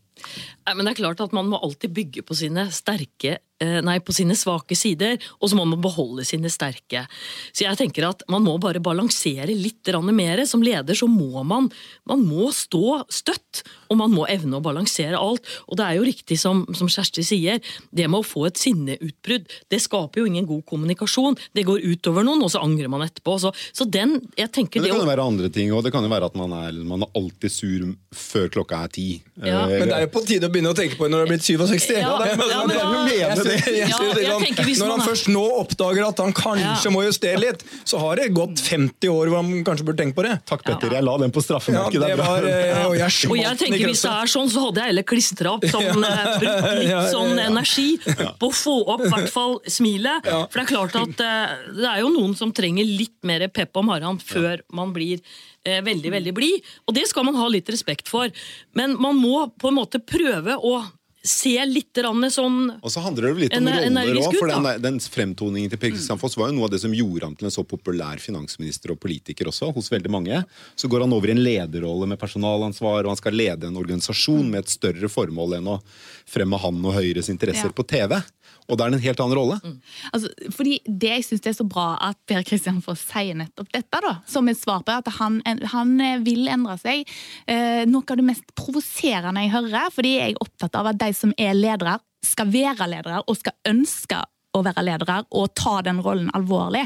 [0.69, 3.39] Men det er klart at Man må alltid bygge på sine sterke
[3.85, 7.05] nei, på sine svake sider, og så må man beholde sine sterke.
[7.53, 10.45] Så jeg tenker at man må bare balansere litt mer.
[10.47, 11.69] Som leder så må man,
[12.09, 15.45] man må stå støtt, og man må evne å balansere alt.
[15.69, 19.49] Og det er jo riktig som, som Kjersti sier, det med å få et sinneutbrudd,
[19.71, 21.37] det skaper jo ingen god kommunikasjon.
[21.57, 23.37] Det går utover noen, og så angrer man etterpå.
[23.43, 25.93] Så, så den, jeg tenker Men det det kan jo være andre ting, og det
[25.95, 29.09] kan jo være at man er, man er alltid sur før klokka er ti.
[29.41, 29.65] Ja.
[29.67, 31.33] Eh, Men det er jo på tide å begynne å tenke på når du er
[31.35, 31.95] blitt 67.
[32.01, 33.59] Ja, det er- ja, men det er jo da- mener Jeg det.
[33.81, 36.93] Jeg Ja, det jeg sånn, Når han først nå oppdager at han kanskje Ja.
[36.95, 40.25] må justere litt, så har det gått 50 år hvor han kanskje burde tenke på
[40.27, 40.37] det.
[40.49, 40.95] Takk, Petter.
[40.97, 42.01] Jeg la den på Ja, straffemerket.
[42.01, 44.81] det er var, eh, og jeg Og jeg tenker Hvis det er sånn, så hadde
[44.85, 47.05] jeg heller klistra opp sånn, eh, brukt litt Ja, ja, ja.
[47.13, 47.89] sånn energi
[48.41, 50.27] på å få opp i hvert fall smilet.
[50.31, 50.45] Ja.
[50.51, 53.77] For det er klart at eh, det er jo noen som trenger litt mer pep
[53.81, 55.21] om harran før man blir
[55.65, 56.63] eh, veldig, veldig blid.
[56.89, 58.31] Og det skal man ha litt respekt for.
[58.77, 60.79] Men man må på en måte prøve å
[61.23, 61.95] se litt
[62.33, 64.37] sånn Og så handler det jo litt om En- roller òg.
[64.39, 67.23] For den, den fremtoningen til Per Kristian Foss var jo noe av det som gjorde
[67.27, 70.45] ham til en så populær finansminister og politiker også, hos veldig mange.
[70.77, 74.49] Så går han over i en lederrolle med personalansvar, og han skal lede en organisasjon
[74.51, 75.83] med et større formål enn å
[76.27, 77.77] fremme han og Høyres interesser Ja.
[77.77, 78.23] på TV.
[78.71, 79.59] Og da er det en helt annen rolle.
[80.15, 84.03] Altså, fordi Det jeg syns er så bra at Per Kristian Foss sier nettopp dette,
[84.05, 87.07] da, som et svar på at han, han eh, vil endre seg.
[87.51, 91.13] Eh, noe av det mest provoserende jeg hører, fordi jeg er opptatt av at de
[91.17, 94.19] som er ledere, skal være ledere og skal ønske
[94.53, 96.83] å være ledere og ta den rollen alvorlig.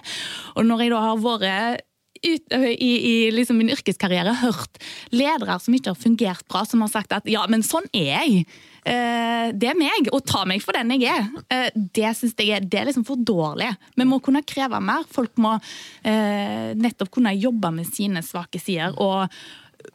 [0.54, 1.84] Og når jeg da har vært
[2.24, 4.78] ut, i, i liksom min yrkeskarriere hørt
[5.12, 8.46] ledere som ikke har fungert bra, som har sagt at ja, men sånn er jeg.
[8.84, 11.28] Eh, det er meg, og ta meg for den jeg er.
[11.48, 13.70] Eh, det synes jeg er, det er liksom for dårlig.
[13.96, 15.06] Vi må kunne kreve mer.
[15.10, 18.96] Folk må eh, nettopp kunne jobbe med sine svake sider.
[19.00, 19.28] og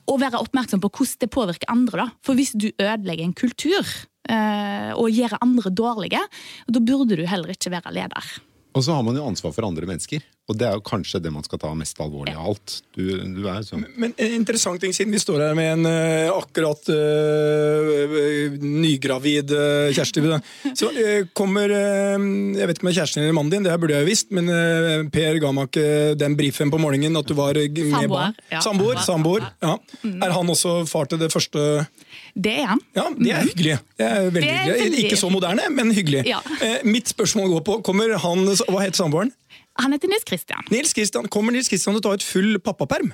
[0.09, 2.03] og være oppmerksom på hvordan det påvirker andre.
[2.03, 2.07] Da.
[2.21, 3.81] For hvis du ødelegger en kultur
[4.29, 6.21] eh, og gjør andre dårlige,
[6.69, 8.27] da burde du heller ikke være leder.
[8.77, 10.21] Og så har man jo ansvar for andre mennesker.
[10.49, 12.75] Og det er jo kanskje det man skal ta mest alvorlig av alt.
[12.97, 16.31] Du, du er sånn Men en interessant ting, siden vi står her med en uh,
[16.33, 20.23] akkurat uh, nygravid eh, Kjersti.
[20.77, 20.89] Så
[21.37, 24.05] kommer Jeg vet ikke om det er kjæresten eller mannen din, det her burde jeg
[24.05, 24.49] jo visst, men
[25.13, 28.61] Per ga meg ikke den brifen på morgenen at du var med med Samboer, ja.
[28.65, 29.01] Samboer.
[29.05, 29.75] samboer, ja.
[30.25, 31.85] Er han også far til det første
[32.39, 32.81] Det er han.
[32.95, 33.77] Ja, det er hyggelig.
[33.99, 35.05] Det er veldig Det er hyggelig.
[35.09, 36.23] Ikke så moderne, men hyggelig.
[36.29, 36.39] Ja.
[36.63, 39.33] Eh, mitt spørsmål går på Kommer han Hva heter samboeren?
[39.79, 40.63] Han heter Nils Kristian.
[40.71, 43.11] Nils Kristian, Kommer Nils Kristian til å ta ut full pappaperm?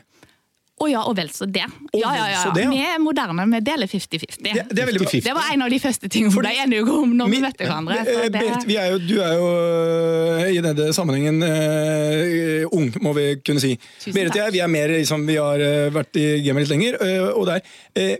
[0.75, 1.63] Å ja, og vel så det.
[1.93, 2.39] Og Ja, ja, ja.
[2.43, 2.71] så det, ja.
[2.73, 4.41] Vi er moderne, vi deler 50-50.
[4.43, 4.87] Det, det.
[5.23, 8.01] Det var en av de første tingene vi ble enige om når vi møtte hverandre.
[8.01, 12.75] Eh, Så det, Berit, vi er jo, du er jo øh, i denne sammenhengen uh,
[12.75, 13.71] ung, må vi kunne si.
[14.01, 15.63] Tusen Berit og jeg vi er mer liksom, vi har
[15.95, 16.99] vært i gamet litt lenger.
[16.99, 17.63] Uh, og der,
[17.95, 18.15] øh,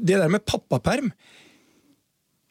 [0.00, 1.12] det der med pappaperm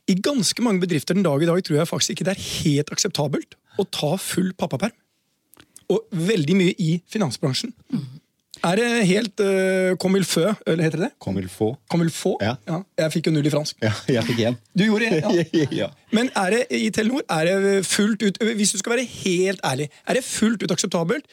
[0.10, 2.94] I ganske mange bedrifter den dag i dag tror jeg faktisk ikke det er helt
[2.94, 4.96] akseptabelt å ta full pappaperm.
[5.90, 7.72] Og veldig mye i finansbransjen.
[8.60, 11.12] Er det helt uh, comme il feu, eller heter det det?
[11.24, 11.78] Comme il faut.
[11.88, 12.42] Comme il faut?
[12.44, 12.82] Ja.
[13.00, 13.78] Jeg fikk jo null i fransk.
[13.86, 14.58] Ja, jeg fikk én.
[14.76, 15.22] Du gjorde det?
[15.62, 15.68] Ja.
[15.72, 15.88] Ja.
[16.12, 19.88] Men er det i Telenor er det fullt ut Hvis du skal være helt ærlig,
[20.06, 21.30] er det fullt ut akseptabelt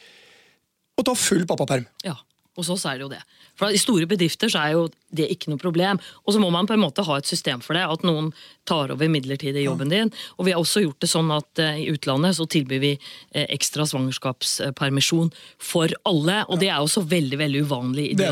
[0.96, 1.88] å ta full pappaperm?
[2.06, 2.14] Ja,
[2.56, 3.22] hos oss er det jo det.
[3.56, 6.00] For I store bedrifter så er jo det ikke noe problem.
[6.26, 8.32] Og så må man på en måte ha et system for det, at noen
[8.68, 10.10] tar over midlertidig jobben din.
[10.36, 13.46] Og vi har også gjort det sånn at eh, i utlandet så tilbyr vi eh,
[13.46, 15.30] ekstra svangerskapspermisjon
[15.62, 16.42] for alle.
[16.50, 18.28] Og det er også veldig veldig uvanlig i de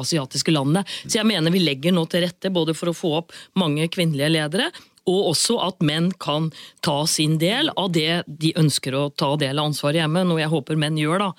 [0.00, 0.84] asiatiske landene.
[1.04, 4.32] Så jeg mener vi legger nå til rette både for å få opp mange kvinnelige
[4.34, 4.72] ledere,
[5.10, 6.50] og også at menn kan
[6.84, 10.52] ta sin del av det de ønsker å ta del av ansvaret hjemme, noe jeg
[10.52, 11.18] håper menn gjør.
[11.18, 11.30] da.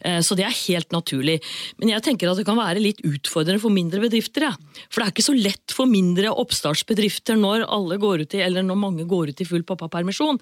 [0.00, 1.40] Eh, Så det er helt naturlig.
[1.78, 4.42] Men jeg tenker at det kan være litt utfordrende for mindre bedrifter.
[4.42, 4.52] Ja.
[4.88, 8.62] For det er ikke så lett for mindre oppstartsbedrifter når alle går ut i, eller
[8.62, 10.38] når mange går ut i full pappapermisjon.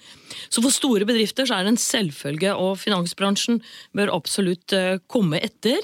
[0.51, 3.62] Så for store bedrifter så er det en selvfølge, og finansbransjen
[3.97, 5.81] bør absolutt eh, komme etter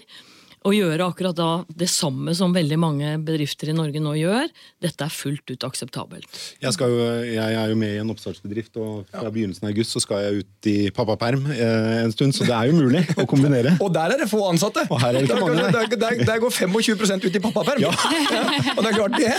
[0.65, 4.51] og gjøre akkurat da det samme som veldig mange bedrifter i Norge nå gjør.
[4.83, 6.29] Dette er fullt ut akseptabelt.
[6.63, 9.97] Jeg, skal jo, jeg er jo med i en oppstartsbedrift, og fra begynnelsen av august
[9.97, 13.27] så skal jeg ut i pappaperm eh, en stund, så det er jo mulig å
[13.31, 13.75] kombinere.
[13.83, 14.85] Og der er det få ansatte!
[14.93, 15.73] Og her er det ikke Der- mange, nei.
[15.75, 17.83] der, der, der går 25% ut i pappaperm!
[17.83, 17.91] Ja.
[18.77, 19.33] og det er klart det.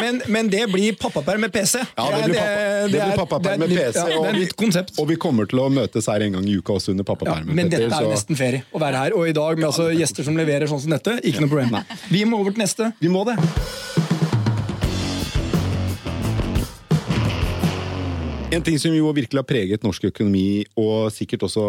[0.00, 1.76] Men, men det blir pappaperm med PC.
[1.98, 4.28] Ja, det blir, pappa, det blir er- pappaperm er med PC, Ja, det er og,
[4.32, 4.96] et vi, konsept.
[5.02, 7.52] og vi kommer til å møtes her en gang i uka også under Ja, pappapermen.
[7.60, 9.16] men dette er jo nesten ferie å være her.
[9.18, 11.76] Og i dag med altså gjester som leverer sånn som dette, ikke noe problem.
[12.12, 12.92] Vi må over til neste.
[13.02, 13.36] Vi må det.
[18.50, 21.62] En ting som jo virkelig har preget norsk økonomi, og sikkert også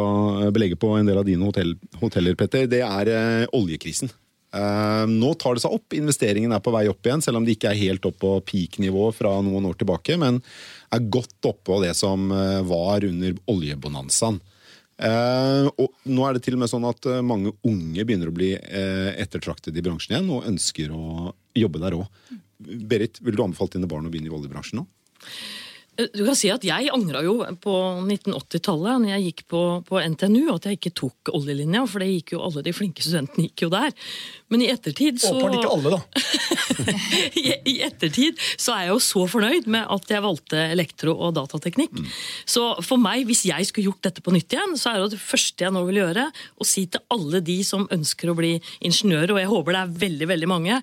[0.54, 4.10] belegget på en del av dine hotell, hoteller, Petter, det er eh, oljekrisen.
[4.52, 7.54] Eh, nå tar det seg opp, investeringen er på vei opp igjen, selv om det
[7.56, 10.18] ikke er helt opp på peak-nivå fra noen år tilbake.
[10.20, 10.42] Men
[10.92, 14.42] er godt oppå det som eh, var under oljebonanzaen.
[15.02, 18.36] Eh, og nå er det til og med sånn at eh, mange unge begynner å
[18.36, 22.38] bli eh, ettertraktet i bransjen igjen, og ønsker å jobbe der òg.
[22.62, 24.86] Berit, vil du anbefale dine barn å begynne i oljebransjen nå?
[26.00, 27.74] Eh, Du kan si at Jeg angra jo på
[28.06, 31.84] 1980-tallet, når jeg gikk på, på NTNU, at jeg ikke tok oljelinja.
[31.90, 33.92] For det gikk jo alle de flinke studentene gikk jo der.
[34.52, 36.02] Men i ettertid så Åpenbart ikke alle, da.
[37.42, 41.36] I, I ettertid så er jeg jo så fornøyd med at jeg valgte elektro- og
[41.38, 41.94] datateknikk.
[42.50, 45.22] Så for meg, hvis jeg skulle gjort dette på nytt igjen, så er det det
[45.24, 48.54] første jeg nå vil gjøre, å si til alle de som ønsker å bli
[48.88, 50.80] ingeniører, og jeg håper det er veldig veldig mange,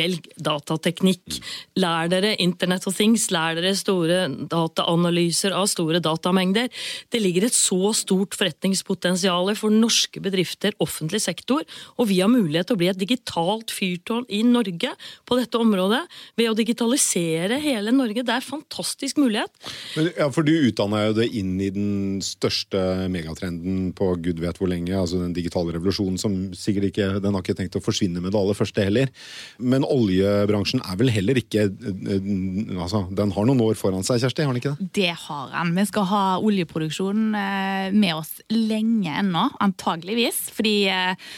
[0.00, 1.40] velg datateknikk.
[1.80, 6.70] Lær dere Internet of Things, lær dere store dataanalyser av store datamengder.
[7.12, 11.64] Det ligger et så stort forretningspotensial for norske bedrifter, offentlig sektor,
[11.96, 14.92] og vi har mulighet til å bli et digitalt fyrtårn i Norge
[15.26, 16.02] på dette området
[16.38, 18.24] ved å digitalisere hele Norge.
[18.26, 19.52] Det er en fantastisk mulighet.
[19.96, 24.58] Men, ja, for du utdanna jo det inn i den største megatrenden på gud vet
[24.60, 28.20] hvor lenge, altså den digitale revolusjonen, som sikkert ikke Den har ikke tenkt å forsvinne
[28.22, 29.10] med det aller første heller.
[29.58, 32.28] Men oljebransjen er vel heller ikke eh,
[32.76, 34.35] altså, Den har noen år foran seg, Kjersti?
[34.44, 34.88] Har han ikke det?
[34.92, 35.74] Det har han.
[35.76, 40.50] Vi skal ha oljeproduksjon eh, med oss lenge ennå, antageligvis.
[40.56, 41.32] Fordi eh,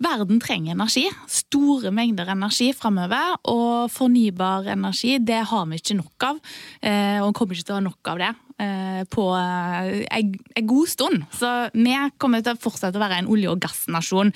[0.00, 1.06] verden trenger energi.
[1.30, 3.36] Store mengder energi framover.
[3.52, 6.40] Og fornybar energi, det har vi ikke nok av.
[6.82, 8.32] eh, Og kommer ikke til å ha nok av det
[9.10, 11.24] på eh, en god stund.
[11.32, 14.32] Så vi kommer til å fortsette å være en olje- og gassnasjon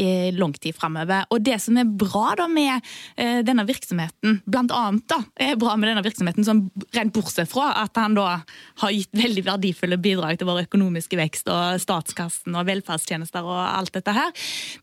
[0.00, 1.26] i lang tid framover.
[1.34, 2.74] Og det som er bra da med
[3.16, 7.70] eh, denne virksomheten, blant annet da, er bra med denne virksomheten, som rent bortsett fra
[7.82, 8.40] at han da
[8.82, 13.94] har gitt veldig verdifulle bidrag til vår økonomiske vekst og statskassen og velferdstjenester og alt
[13.94, 14.32] dette her,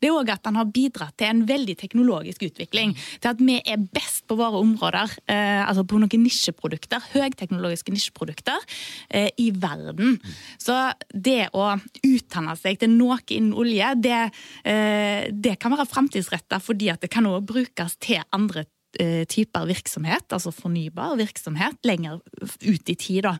[0.00, 2.94] det er òg at han har bidratt til en veldig teknologisk utvikling.
[3.22, 8.58] Til at vi er best på våre områder, eh, altså på noen nisjeprodukter, høyteknologiske nisjeprodukter,
[8.62, 8.81] eh,
[9.12, 10.18] i verden.
[10.60, 10.74] Så
[11.12, 11.72] det å
[12.06, 14.20] utdanne seg til noe innen olje, det,
[14.64, 19.64] eh, det kan være framtidsretta fordi at det kan også brukes til andre ting typer
[19.64, 23.22] virksomhet, altså fornybar virksomhet, lenger ut i tid.
[23.24, 23.38] Da.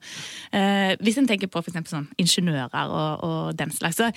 [0.53, 1.91] Eh, hvis en tenker på f.eks.
[1.91, 4.01] sånn ingeniører og, og den slags.
[4.01, 4.09] Så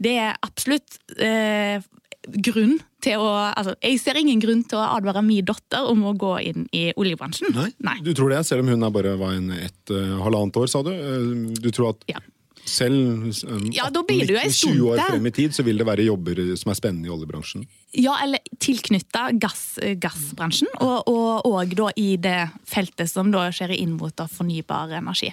[0.00, 1.84] det er absolutt eh,
[2.32, 6.14] grunn til å altså, Jeg ser ingen grunn til å advare min datter om å
[6.18, 7.54] gå inn i oljebransjen.
[8.02, 10.82] Du tror det, selv om hun er bare var en ett uh, halvannet år, sa
[10.86, 10.90] du?
[10.92, 12.20] Uh, du tror at Ja.
[12.68, 15.80] selv um, Ja, da blir det jo en 18-19-20 år frem i tid, så vil
[15.80, 17.66] det være jobber som er spennende i oljebransjen?
[17.96, 23.76] Ja, eller tilknytta gass, gassbransjen, og, og, og da i det feltet som da skjer
[23.78, 25.32] inn mot fornybar energi.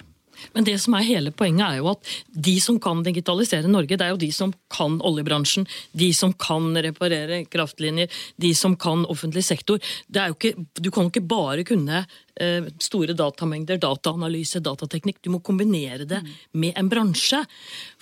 [0.55, 2.11] Men det som er hele poenget er jo at
[2.47, 6.71] de som kan digitalisere Norge, det er jo de som kan oljebransjen, de som kan
[6.85, 9.81] reparere kraftlinjer, de som kan offentlig sektor.
[10.11, 15.21] Ikke, du kan jo ikke bare kunne eh, store datamengder, dataanalyse, datateknikk.
[15.23, 16.21] Du må kombinere det
[16.53, 17.43] med en bransje.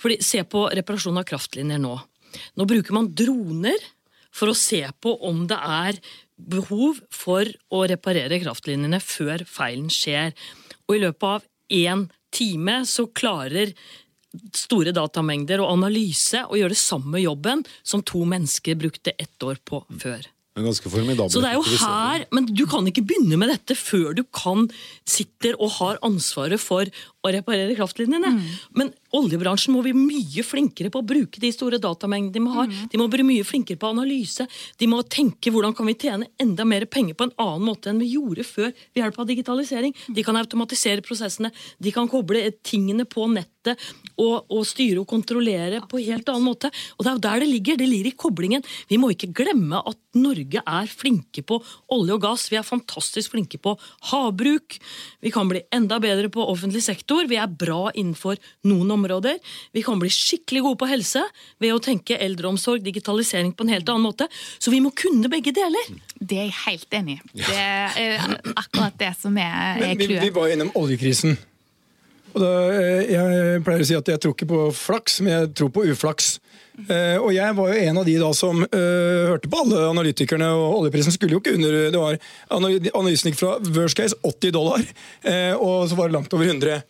[0.00, 1.96] Fordi, se på reparasjon av kraftlinjer nå.
[2.58, 3.78] Nå bruker man droner
[4.34, 6.00] for å se på om det er
[6.34, 10.34] behov for å reparere kraftlinjene før feilen skjer.
[10.88, 13.72] Og i løpet av én time så klarer
[14.54, 19.84] store datamengder og analyse å gjøre samme jobben som to mennesker brukte ett år på
[20.02, 20.26] før.
[20.54, 23.74] En ganske formidabel Så det er jo her, Men du kan ikke begynne med dette
[23.74, 24.68] før du kan
[25.02, 26.86] sitter og har ansvaret for
[27.24, 28.32] å reparere kraftlinjene.
[28.76, 32.70] Men oljebransjen må bli mye flinkere på å bruke de store datamengdene de har.
[32.92, 34.46] De må bli mye flinkere på analyse.
[34.80, 38.02] De må tenke hvordan kan vi tjene enda mer penger på en annen måte enn
[38.02, 39.96] vi gjorde før ved hjelp av digitalisering.
[40.14, 43.80] De kan automatisere prosessene, de kan koble tingene på nettet
[44.20, 46.70] og, og styre og kontrollere på en helt annen måte.
[46.98, 47.78] Og det er jo der det ligger.
[47.80, 48.66] Det ligger i koblingen.
[48.90, 51.58] Vi må ikke glemme at Norge er flinke på
[51.94, 52.46] olje og gass.
[52.52, 53.74] Vi er fantastisk flinke på
[54.10, 54.78] havbruk.
[55.24, 57.13] Vi kan bli enda bedre på offentlig sektor.
[57.30, 59.38] Vi er bra innenfor noen områder.
[59.72, 61.22] Vi kan bli skikkelig gode på helse
[61.62, 64.28] ved å tenke eldreomsorg, digitalisering på en helt annen måte.
[64.58, 65.94] Så vi må kunne begge deler.
[66.18, 67.24] Det er jeg helt enig i.
[67.40, 69.98] Det er akkurat det som er, clouet.
[70.04, 71.38] Vi, vi var innom oljekrisen.
[72.34, 75.52] Og da, eh, jeg pleier å si at jeg tror ikke på flaks, men jeg
[75.60, 76.38] tror på uflaks.
[76.74, 80.48] Uh, og jeg var jo en av de da som uh, hørte på alle analytikerne,
[80.58, 82.16] og oljeprisen skulle jo ikke under Det var
[82.50, 86.82] Analysen gikk fra worst case 80 dollar, uh, og så var det langt over 100.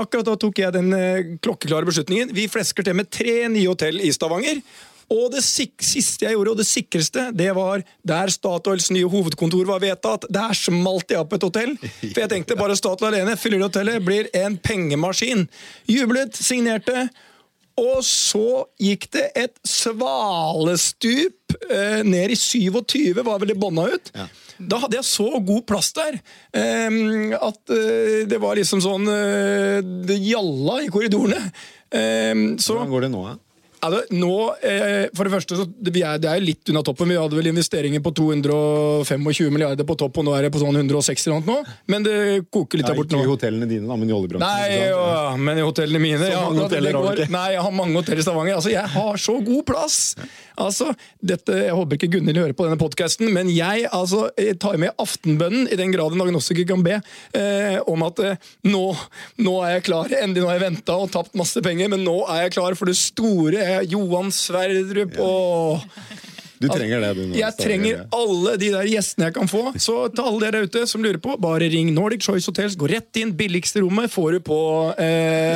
[0.00, 2.32] Akkurat da tok jeg den eh, klokkeklare beslutningen.
[2.36, 4.62] Vi flesker til med tre nye hotell i Stavanger.
[5.10, 9.82] Og det siste jeg gjorde, og det sikreste, det var der Statoils nye hovedkontor var
[9.82, 10.28] vedtatt.
[10.30, 11.72] Der smalt jeg opp et hotell.
[11.80, 15.48] For jeg tenkte bare Statoil alene fyller hotellet, blir en pengemaskin.
[15.90, 17.08] Jublet, signerte.
[17.78, 24.10] Og så gikk det et svalestup eh, ned i 27, var vel det bånda ut.
[24.60, 29.78] Da hadde jeg så god plass der eh, at eh, det var liksom sånn eh,
[29.80, 31.40] Det gjalla i korridorene.
[31.88, 33.38] Eh, så Hvordan går det nå, da?
[33.80, 34.32] Altså, nå,
[34.66, 37.08] eh, for det første, så, det, vi er, det er jo litt unna toppen.
[37.08, 40.76] Vi hadde vel investeringer på 225 milliarder på topp, og nå er det på sånn
[40.76, 41.62] 160 eller noe.
[41.64, 41.76] nå.
[41.92, 42.16] Men det
[42.52, 44.44] koker litt der borte ikke i hotellene dine, da, men i oljebransjen.
[44.44, 47.30] Nei, ikke ja, men i hotellene mine Så ja, du går- ikke?
[47.32, 48.58] Nei, jeg har mange hoteller i Stavanger.
[48.60, 49.98] Altså, jeg har så god plass!
[50.60, 50.90] Altså,
[51.24, 54.92] dette, Jeg håper ikke Gunhild hører på denne podkasten, men jeg altså, jeg tar med
[55.00, 56.98] aftenbønnen, i den grad en agnostiker kan be,
[57.32, 58.36] eh, om at eh,
[58.68, 58.82] nå,
[59.40, 60.12] nå er jeg klar.
[60.20, 62.90] Endelig nå har jeg venta og tapt masse penger, men nå er jeg klar for
[62.90, 63.69] det store.
[63.70, 65.86] Eh, Johan Sverdrup og
[66.60, 67.22] Du trenger det, du.
[67.30, 69.62] nå, jeg trenger alle de der gjestene jeg kan få.
[69.80, 72.76] Så til alle dere ute som lurer på, bare ring Nordic Choice Hotels.
[72.76, 73.32] Gå rett inn.
[73.38, 74.60] Billigste rommet får du på
[75.00, 75.06] eh,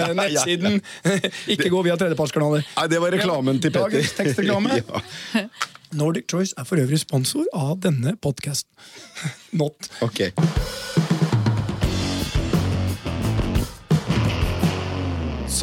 [0.01, 0.17] ja, ja.
[0.23, 0.81] nettsiden.
[1.53, 2.65] Ikke gå via tredjepartskanaler.
[2.79, 3.99] Nei, det var reklamen til Petter.
[3.99, 4.81] Dagens tekstreklame.
[5.37, 5.47] ja,
[5.95, 8.71] Nordic Choice er for øvrig sponsor av denne podkasten.
[9.61, 9.93] Not.
[10.01, 10.29] ok.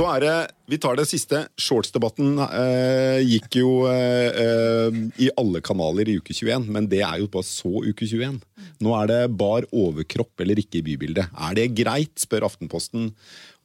[0.02, 0.36] Så er det
[0.72, 1.44] Vi tar det siste.
[1.62, 7.20] Shorts-debatten eh, gikk jo eh, eh, i alle kanaler i uke 21, men det er
[7.22, 8.40] jo bare så uke 21.
[8.82, 11.30] Nå er det bar overkropp eller ikke i bybildet.
[11.36, 13.12] Er det greit, spør Aftenposten.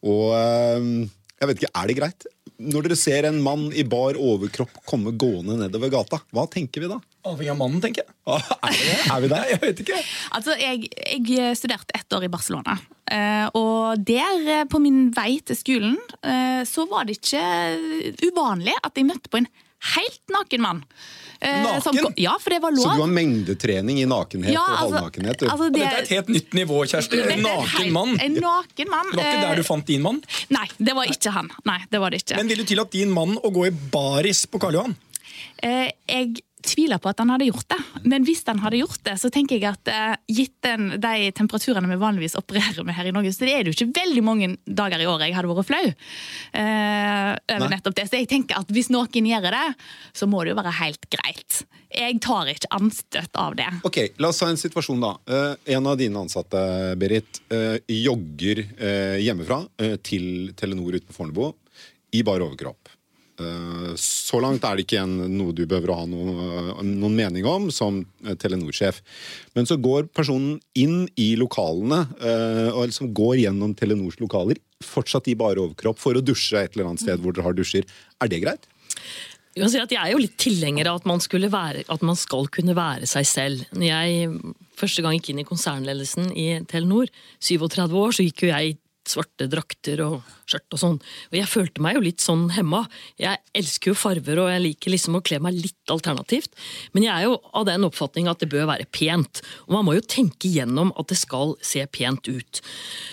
[0.04, 0.90] Og eh,
[1.40, 2.28] jeg vet ikke, er det greit?
[2.74, 6.92] Når dere ser en mann i bar overkropp komme gående nedover gata, hva tenker vi
[6.92, 7.00] da?
[7.26, 8.14] Avhengig av mannen, tenker jeg.
[8.26, 8.98] Er, vi det?
[9.12, 9.44] er vi der?
[9.52, 10.00] Jeg vet ikke.
[10.38, 10.88] Altså, jeg,
[11.26, 12.76] jeg studerte ett år i Barcelona.
[13.10, 17.42] Eh, og der, eh, på min vei til skolen, eh, så var det ikke
[18.30, 19.48] uvanlig at jeg møtte på en
[19.94, 20.80] helt naken mann.
[21.36, 21.82] Eh, Naken?
[21.84, 22.86] som ja, for det var lov.
[22.86, 25.38] Så du har mengdetrening i nakenhet Ja, og altså- halvnakenhet?
[25.42, 25.46] du?
[25.52, 27.18] altså, det- Dette er et helt nytt nivå, Kjersti.
[27.20, 28.16] Er En naken helt- mann.
[28.24, 29.10] En naken mann.
[29.12, 30.22] Det var ikke der du fant din mann.
[30.50, 31.50] Nei, det var ikke han.
[31.68, 32.36] Nei, det var det ikke.
[32.40, 34.96] Men vil du tillate din mann å gå i baris på Karl Johan?
[35.62, 37.78] Eh, jeg tviler på at han hadde gjort det.
[38.06, 41.90] Men hvis han hadde gjort det, så tenker jeg at eh, gitt den, de temperaturene
[41.90, 45.02] vi vanligvis opererer med her i Norge, så er det jo ikke veldig mange dager
[45.02, 47.72] i året jeg hadde vært flau eh, over Nei.
[47.76, 48.06] nettopp det.
[48.10, 49.66] Så jeg tenker at hvis noen gjør det,
[50.16, 51.60] så må det jo være helt greit.
[51.96, 53.68] Jeg tar ikke anstøt av det.
[53.86, 55.14] Ok, La oss ta en situasjon, da.
[55.30, 56.60] Eh, en av dine ansatte,
[57.00, 58.64] Berit, eh, jogger
[59.22, 59.62] hjemmefra
[60.04, 61.48] til Telenor ute på Fornebu
[62.16, 62.85] i bar overkropp.
[63.36, 67.68] Eh, så langt er det ikke noe du behøver å ha noe, noen mening om
[67.74, 69.02] som Telenor-sjef.
[69.56, 75.28] Men så går personen inn i lokalene eh, og liksom går gjennom Telenors lokaler, fortsatt
[75.32, 77.88] i bare overkropp, for å dusje et eller annet sted hvor dere har dusjer.
[78.22, 78.70] Er det greit?
[79.56, 83.28] Jeg er jo litt tilhenger av at man, være, at man skal kunne være seg
[83.28, 83.62] selv.
[83.72, 84.40] Når jeg
[84.76, 87.08] første gang gikk inn i konsernledelsen i Telenor,
[87.40, 90.98] 37 år, så gikk jo jeg i svarte drakter og skjørt og sånn.
[91.30, 92.84] Og jeg følte meg jo litt sånn hemma.
[93.20, 96.54] Jeg elsker jo farver, og jeg liker liksom å kle meg litt alternativt.
[96.94, 99.42] Men jeg er jo av den oppfatning at det bør være pent.
[99.66, 102.62] Og man må jo tenke gjennom at det skal se pent ut.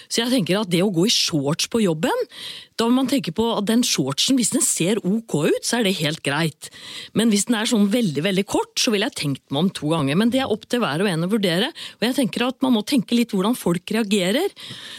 [0.09, 2.27] Så jeg tenker at det å gå i shorts på jobben,
[2.77, 5.87] da må man tenke på at den shortsen, hvis den ser ok ut, så er
[5.87, 6.69] det helt greit.
[7.17, 9.91] Men hvis den er sånn veldig veldig kort, så ville jeg tenkt meg om to
[9.93, 10.17] ganger.
[10.19, 11.69] Men det er opp til hver og en å vurdere.
[11.99, 14.53] Og jeg tenker at man må tenke litt hvordan folk reagerer.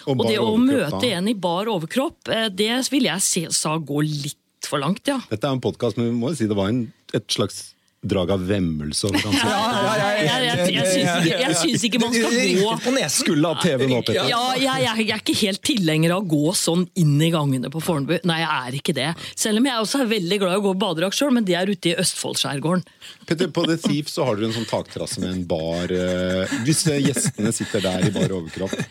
[0.06, 4.00] Og Og, det å møte en i bar overkropp, det ville jeg se, sa gå
[4.06, 5.18] litt for langt, ja.
[5.28, 7.73] Dette er en podkast, men vi må jo si det var en, et slags
[8.04, 9.52] drag av vemmelse over ansiktet.
[10.24, 13.14] Jeg, jeg, jeg, syns ikke, jeg syns ikke man skal gå på nesen.
[13.24, 14.28] Skulle ha TV nå, Petter.
[14.30, 17.70] Ja, jeg, jeg, jeg er ikke helt tilhenger av å gå sånn inn i gangene
[17.72, 18.16] på Fornebu.
[18.28, 19.08] Nei, jeg er ikke det.
[19.38, 21.70] Selv om jeg også er veldig glad i å gå badedrakt sjøl, men det er
[21.70, 22.84] ute i Østfoldskjærgården.
[23.28, 25.92] Petter, på The Thief så har dere en sånn takterrasse med en bar.
[25.92, 28.74] eh, Hvis eh, gjestene sitter der i bar overkropp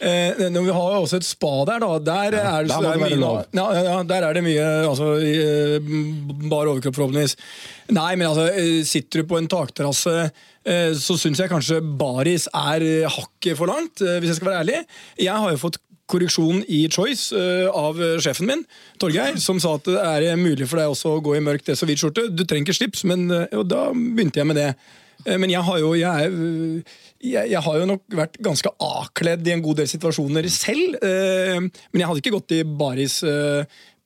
[0.00, 1.88] Eh, vi har jo også et spa der, da.
[2.00, 2.72] Der, er, det,
[4.08, 5.10] der er det mye, ja, ja, ja, altså,
[6.48, 7.29] bar overkropp, forhåpentligvis.
[7.94, 10.30] Nei, men altså, eh, sitter du på en takterrasse,
[10.64, 14.64] eh, så syns jeg kanskje baris er eh, hakket for langt, hvis jeg skal være
[14.64, 14.82] ærlig.
[15.18, 17.30] Jeg har jo fått korreksjon i Choice
[17.70, 18.64] av sjefen min,
[18.98, 21.84] Torgeir, som sa at det er mulig for deg også å gå i mørk dress
[21.84, 22.24] og hvit skjorte.
[22.34, 24.72] Du trenger ikke slips, men og da begynte jeg med det.
[25.28, 26.32] Men jeg har jo jeg,
[27.22, 30.98] jeg, jeg har jo nok vært ganske avkledd i en god del situasjoner selv.
[30.98, 33.20] Men jeg hadde ikke gått i baris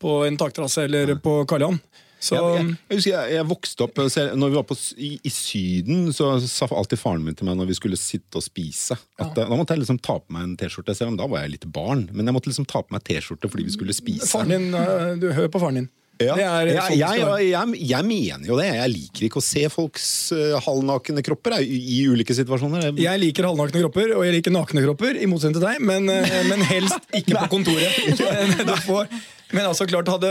[0.05, 1.81] på en takterrasse eller på Karl Johan.
[2.25, 6.07] Så jeg, jeg, jeg jeg, vokste opp så Når vi var på, i, i Syden,
[6.17, 9.51] så sa alltid faren min til meg når vi skulle sitte og spise at eh,
[9.51, 10.97] Da måtte jeg liksom ta på meg en T-skjorte.
[10.97, 12.07] Selv om da var jeg litt barn.
[12.13, 14.31] Men jeg måtte liksom ta på meg T-skjorte fordi vi skulle spise.
[14.31, 15.93] faren din, øh, du hører på faren din.
[16.23, 16.35] Ja.
[16.39, 18.69] Det er jeg, sånn jeg, jeg, jeg, mener jo det.
[18.71, 20.07] Jeg liker ikke å se folks
[20.37, 22.93] uh, halvnakne kropper jeg, i, ulike situasjoner.
[23.03, 26.37] Jeg liker halvnakne kropper, og jeg liker nakne kropper, i motsetning til deg, men, uh,
[26.51, 27.99] men helst ikke på kontoret.
[28.65, 29.11] Du får,
[29.55, 30.31] Men altså klart hadde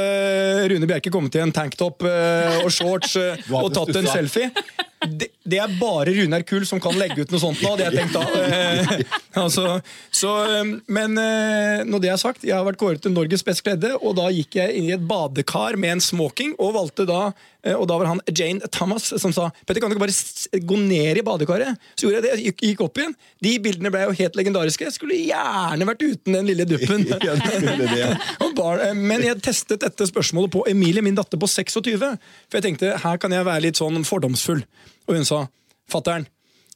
[0.71, 4.49] Rune Bjerke kommet i en tanktop eh, og shorts eh, og tatt en selfie
[5.03, 7.97] det, det er bare Runar Kull som kan legge ut noe sånt nå, hadde jeg
[7.97, 8.23] tenkt da.
[8.43, 9.01] Eh,
[9.43, 9.65] altså,
[10.15, 10.31] så,
[10.87, 11.17] men
[11.89, 14.55] når det er sagt, jeg har vært kåret til Norges best kledde, og da gikk
[14.61, 17.25] jeg inn i et badekar med en smoking, og valgte da
[17.71, 21.19] og da var han Jane Thomas som sa Petter, kan du ikke bare gå ned
[21.19, 21.79] i badekaret?
[21.95, 23.15] Så gjorde jeg det, gikk, gikk opp igjen.
[23.45, 24.87] De bildene ble jo helt legendariske.
[24.89, 27.07] Jeg skulle gjerne vært uten den lille duppen.
[27.23, 32.03] Ja, det eh, Men jeg testet dette spørsmålet på Emilie, min datter på 26.
[32.03, 34.63] For jeg tenkte her kan jeg være litt sånn fordomsfull.
[35.07, 35.45] Og hun sa
[35.91, 36.27] fatter'n.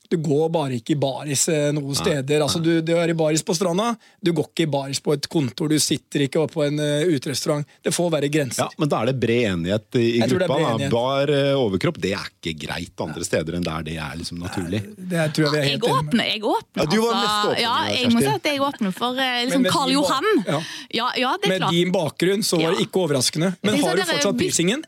[0.10, 2.42] Du går bare ikke i baris noen noen steder.
[2.44, 3.90] Altså, du, du er i baris på stranda,
[4.24, 7.66] du går ikke i baris på et kontor, du sitter ikke på en uh, uterestaurant.
[7.84, 8.64] Det får være grenser.
[8.64, 10.58] Ja, men da er det bred enighet i Jeg det gruppa.
[10.72, 10.92] enighet.
[10.94, 14.82] Bar eh, overkropp det er ikke greit andre steder enn der det er liksom naturlig.
[14.98, 16.08] Det er- tror jeg vi er helt enige med.
[16.08, 16.82] åpner, jeg åpner.
[16.82, 17.24] Ja, du var altså.
[17.28, 20.30] mest åpen, Ja, jeg må si at jeg åpner for eh, liksom men, Karl Johan.
[20.48, 20.60] Ja.
[21.02, 21.72] Ja, ja, det er Med klart.
[21.78, 23.56] din bakgrunn så var det ikke overraskende.
[23.62, 24.84] Men har du fortsatt piercingen?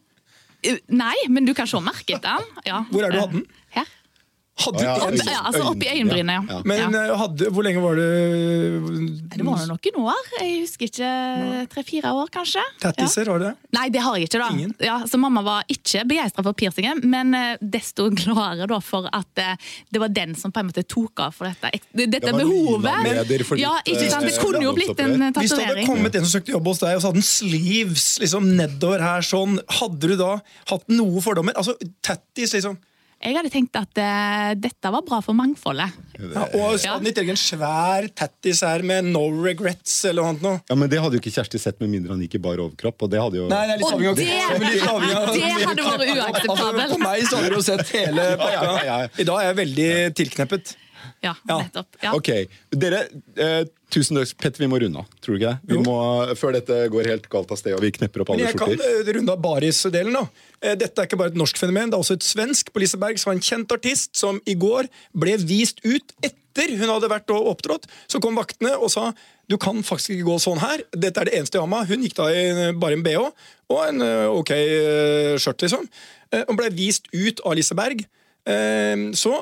[0.91, 2.47] Nei, men du kan se merket den.
[2.67, 2.81] Ja.
[2.91, 3.45] Hvor er du hatt den?
[4.59, 6.41] Hadde du Ja, øy- Ja, altså oppi øyenbrynet, ja.
[6.49, 6.61] Ja.
[6.65, 7.03] Men ja.
[7.05, 8.09] eh, hadde, hvor lenge var det
[9.37, 10.23] Det var noen år.
[10.39, 11.11] Jeg husker ikke
[11.73, 12.59] tre-fire år, kanskje.
[12.63, 12.91] Ja.
[12.91, 13.55] Tattiser, var det det?
[13.77, 14.39] Nei, det har jeg ikke.
[14.41, 14.49] da.
[14.55, 14.73] Ingen?
[14.83, 19.43] Ja, så Mamma var ikke begeistra for piercingen, men eh, desto gladere da for at
[19.43, 19.55] eh,
[19.91, 23.45] det var den som på en måte tok av for dette, dette Det behovet.
[23.47, 24.25] For Ja, ikke sant?
[24.27, 25.39] Det eh, kunne jo blitt en tatovering.
[25.43, 28.07] Hvis det hadde kommet en som søkte jobb hos deg, og så hadde den sleeves
[28.23, 30.35] liksom nedover her sånn, hadde du da
[30.71, 31.55] hatt noe fordommer?
[31.59, 32.77] Altså, tattis, liksom.
[33.19, 35.91] Jeg hadde tenkt at uh, dette var bra for mangfoldet.
[36.19, 36.93] Ja, og så Ja.
[36.99, 40.63] en svær tattis her med no regrets eller noe annet.
[40.71, 43.01] Ja, men Det hadde jo ikke Kjersti sett med mindre han gikk i bar overkropp.
[43.03, 43.47] og det hadde jo...
[43.51, 46.83] Nei, det er litt Og det, av det- er litt det hadde vært uakseptabelt.
[46.83, 48.63] Altså, på meg så hadde du jo sett hele pakka.
[48.63, 49.07] Ja, ja, ja.
[49.19, 49.91] I dag er jeg veldig
[50.23, 50.75] tilkneppet.
[51.23, 51.57] Ja, Ja.
[51.63, 51.87] nettopp.
[52.03, 52.13] Ja.
[52.15, 52.29] Ok,
[52.71, 54.33] dere, eh, tusen takk.
[54.37, 55.05] Petter, vi må runde av.
[55.21, 55.73] Tror du ikke det?
[55.75, 55.95] Vi må,
[56.37, 58.69] før dette går helt galt av sted og vi knepper opp Men alle jeg kan
[58.75, 59.09] skjorter.
[59.09, 60.13] eh, runde av baris-delen.
[60.13, 60.27] da.
[60.61, 63.17] Eh, Dette er ikke bare et norsk fenomen, det er også et svensk på Liseberg
[63.19, 64.87] som var en kjent artist som i går
[65.17, 67.85] ble vist ut etter hun hadde vært og opptrådt.
[68.07, 69.13] Så kom vaktene og sa
[69.49, 70.83] du kan faktisk ikke gå sånn her.
[70.93, 71.87] Dette er det eneste jeg har med.
[71.89, 73.31] Hun gikk da i eh, bare en bh
[73.69, 74.01] og en
[74.37, 74.49] ok
[75.41, 75.87] skjørt, liksom.
[76.47, 78.05] Og ble vist ut av Liseberg.
[79.17, 79.33] Så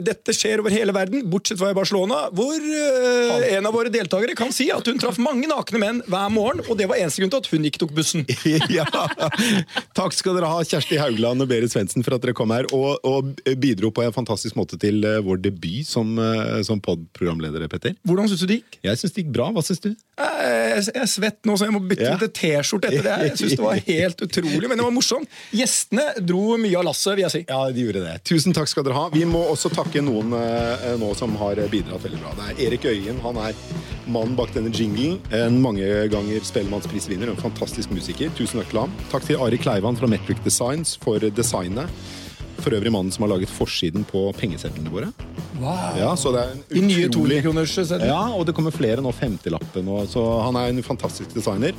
[0.00, 4.36] dette skjer over hele verden, bortsett fra i Barcelona, hvor uh, en av våre deltakere
[4.38, 7.32] kan si at hun traff mange nakne menn hver morgen, og det var eneste grunn
[7.34, 8.24] til at hun ikke tok bussen.
[8.78, 8.86] ja.
[9.96, 13.02] Takk skal dere ha, Kjersti Haugland og Berit Svendsen, for at dere kom her og,
[13.04, 17.96] og bidro på en fantastisk måte til eh, vår debut som, eh, som pod-programleder, Petter.
[18.08, 18.80] Hvordan syns du det gikk?
[18.88, 19.50] Jeg syns det gikk bra.
[19.52, 19.90] Hva syns du?
[19.92, 22.16] Jeg jeg er svett nå, så jeg må bytte Ja.
[22.16, 23.12] ut T-skjorte etter det.
[23.12, 23.24] her.
[23.28, 25.28] Jeg synes det var helt utrolig, men det var morsomt.
[25.54, 27.42] Gjestene dro mye av lasset, vil jeg si.
[27.48, 28.14] Ja, de gjorde det.
[28.28, 29.06] Tusen takk skal dere ha.
[29.12, 32.32] Vi må også takke noen eh, nå som har bidratt veldig bra.
[32.38, 33.20] Det er Erik Øyen.
[33.24, 33.58] Han er
[34.06, 35.18] mannen bak denne jinglen.
[35.34, 37.32] En mange ganger Spellemannsprisvinner.
[37.32, 38.32] En fantastisk musiker.
[38.38, 38.98] Tusen takk til ham.
[39.12, 41.90] Takk til Ari Kleivan fra Metric Designs for designet.
[42.62, 45.08] For øvrig mannen som har laget forsiden på pengesedlene våre.
[45.98, 48.06] Ja, så det er en De nye utrolig- 200-kronerssedlene.
[48.06, 51.72] Ja, og det kommer flere nå, 50-lappen, og- så han er en fantastisk designer.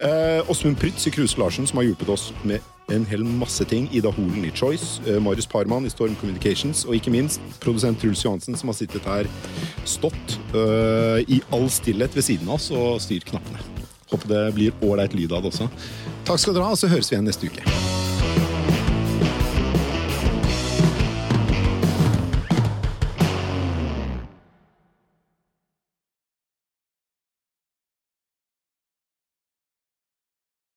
[0.00, 2.60] Eh, Åsmund Prytz i Kruse Larsen, som har hjulpet oss med
[2.90, 3.88] en hel masse ting.
[3.92, 8.22] Ida Holen i Choice, eh, Marius Parman i Storm Communications, og ikke minst produsent Truls
[8.24, 9.24] Johansen, som har sittet her
[9.84, 13.60] stått eh, i all stillhet ved siden av oss og styrt knappene.
[14.10, 15.68] Håper det blir ålreit lyd av det også.
[16.24, 17.93] Takk skal dere ha, og så høres vi igjen neste uke.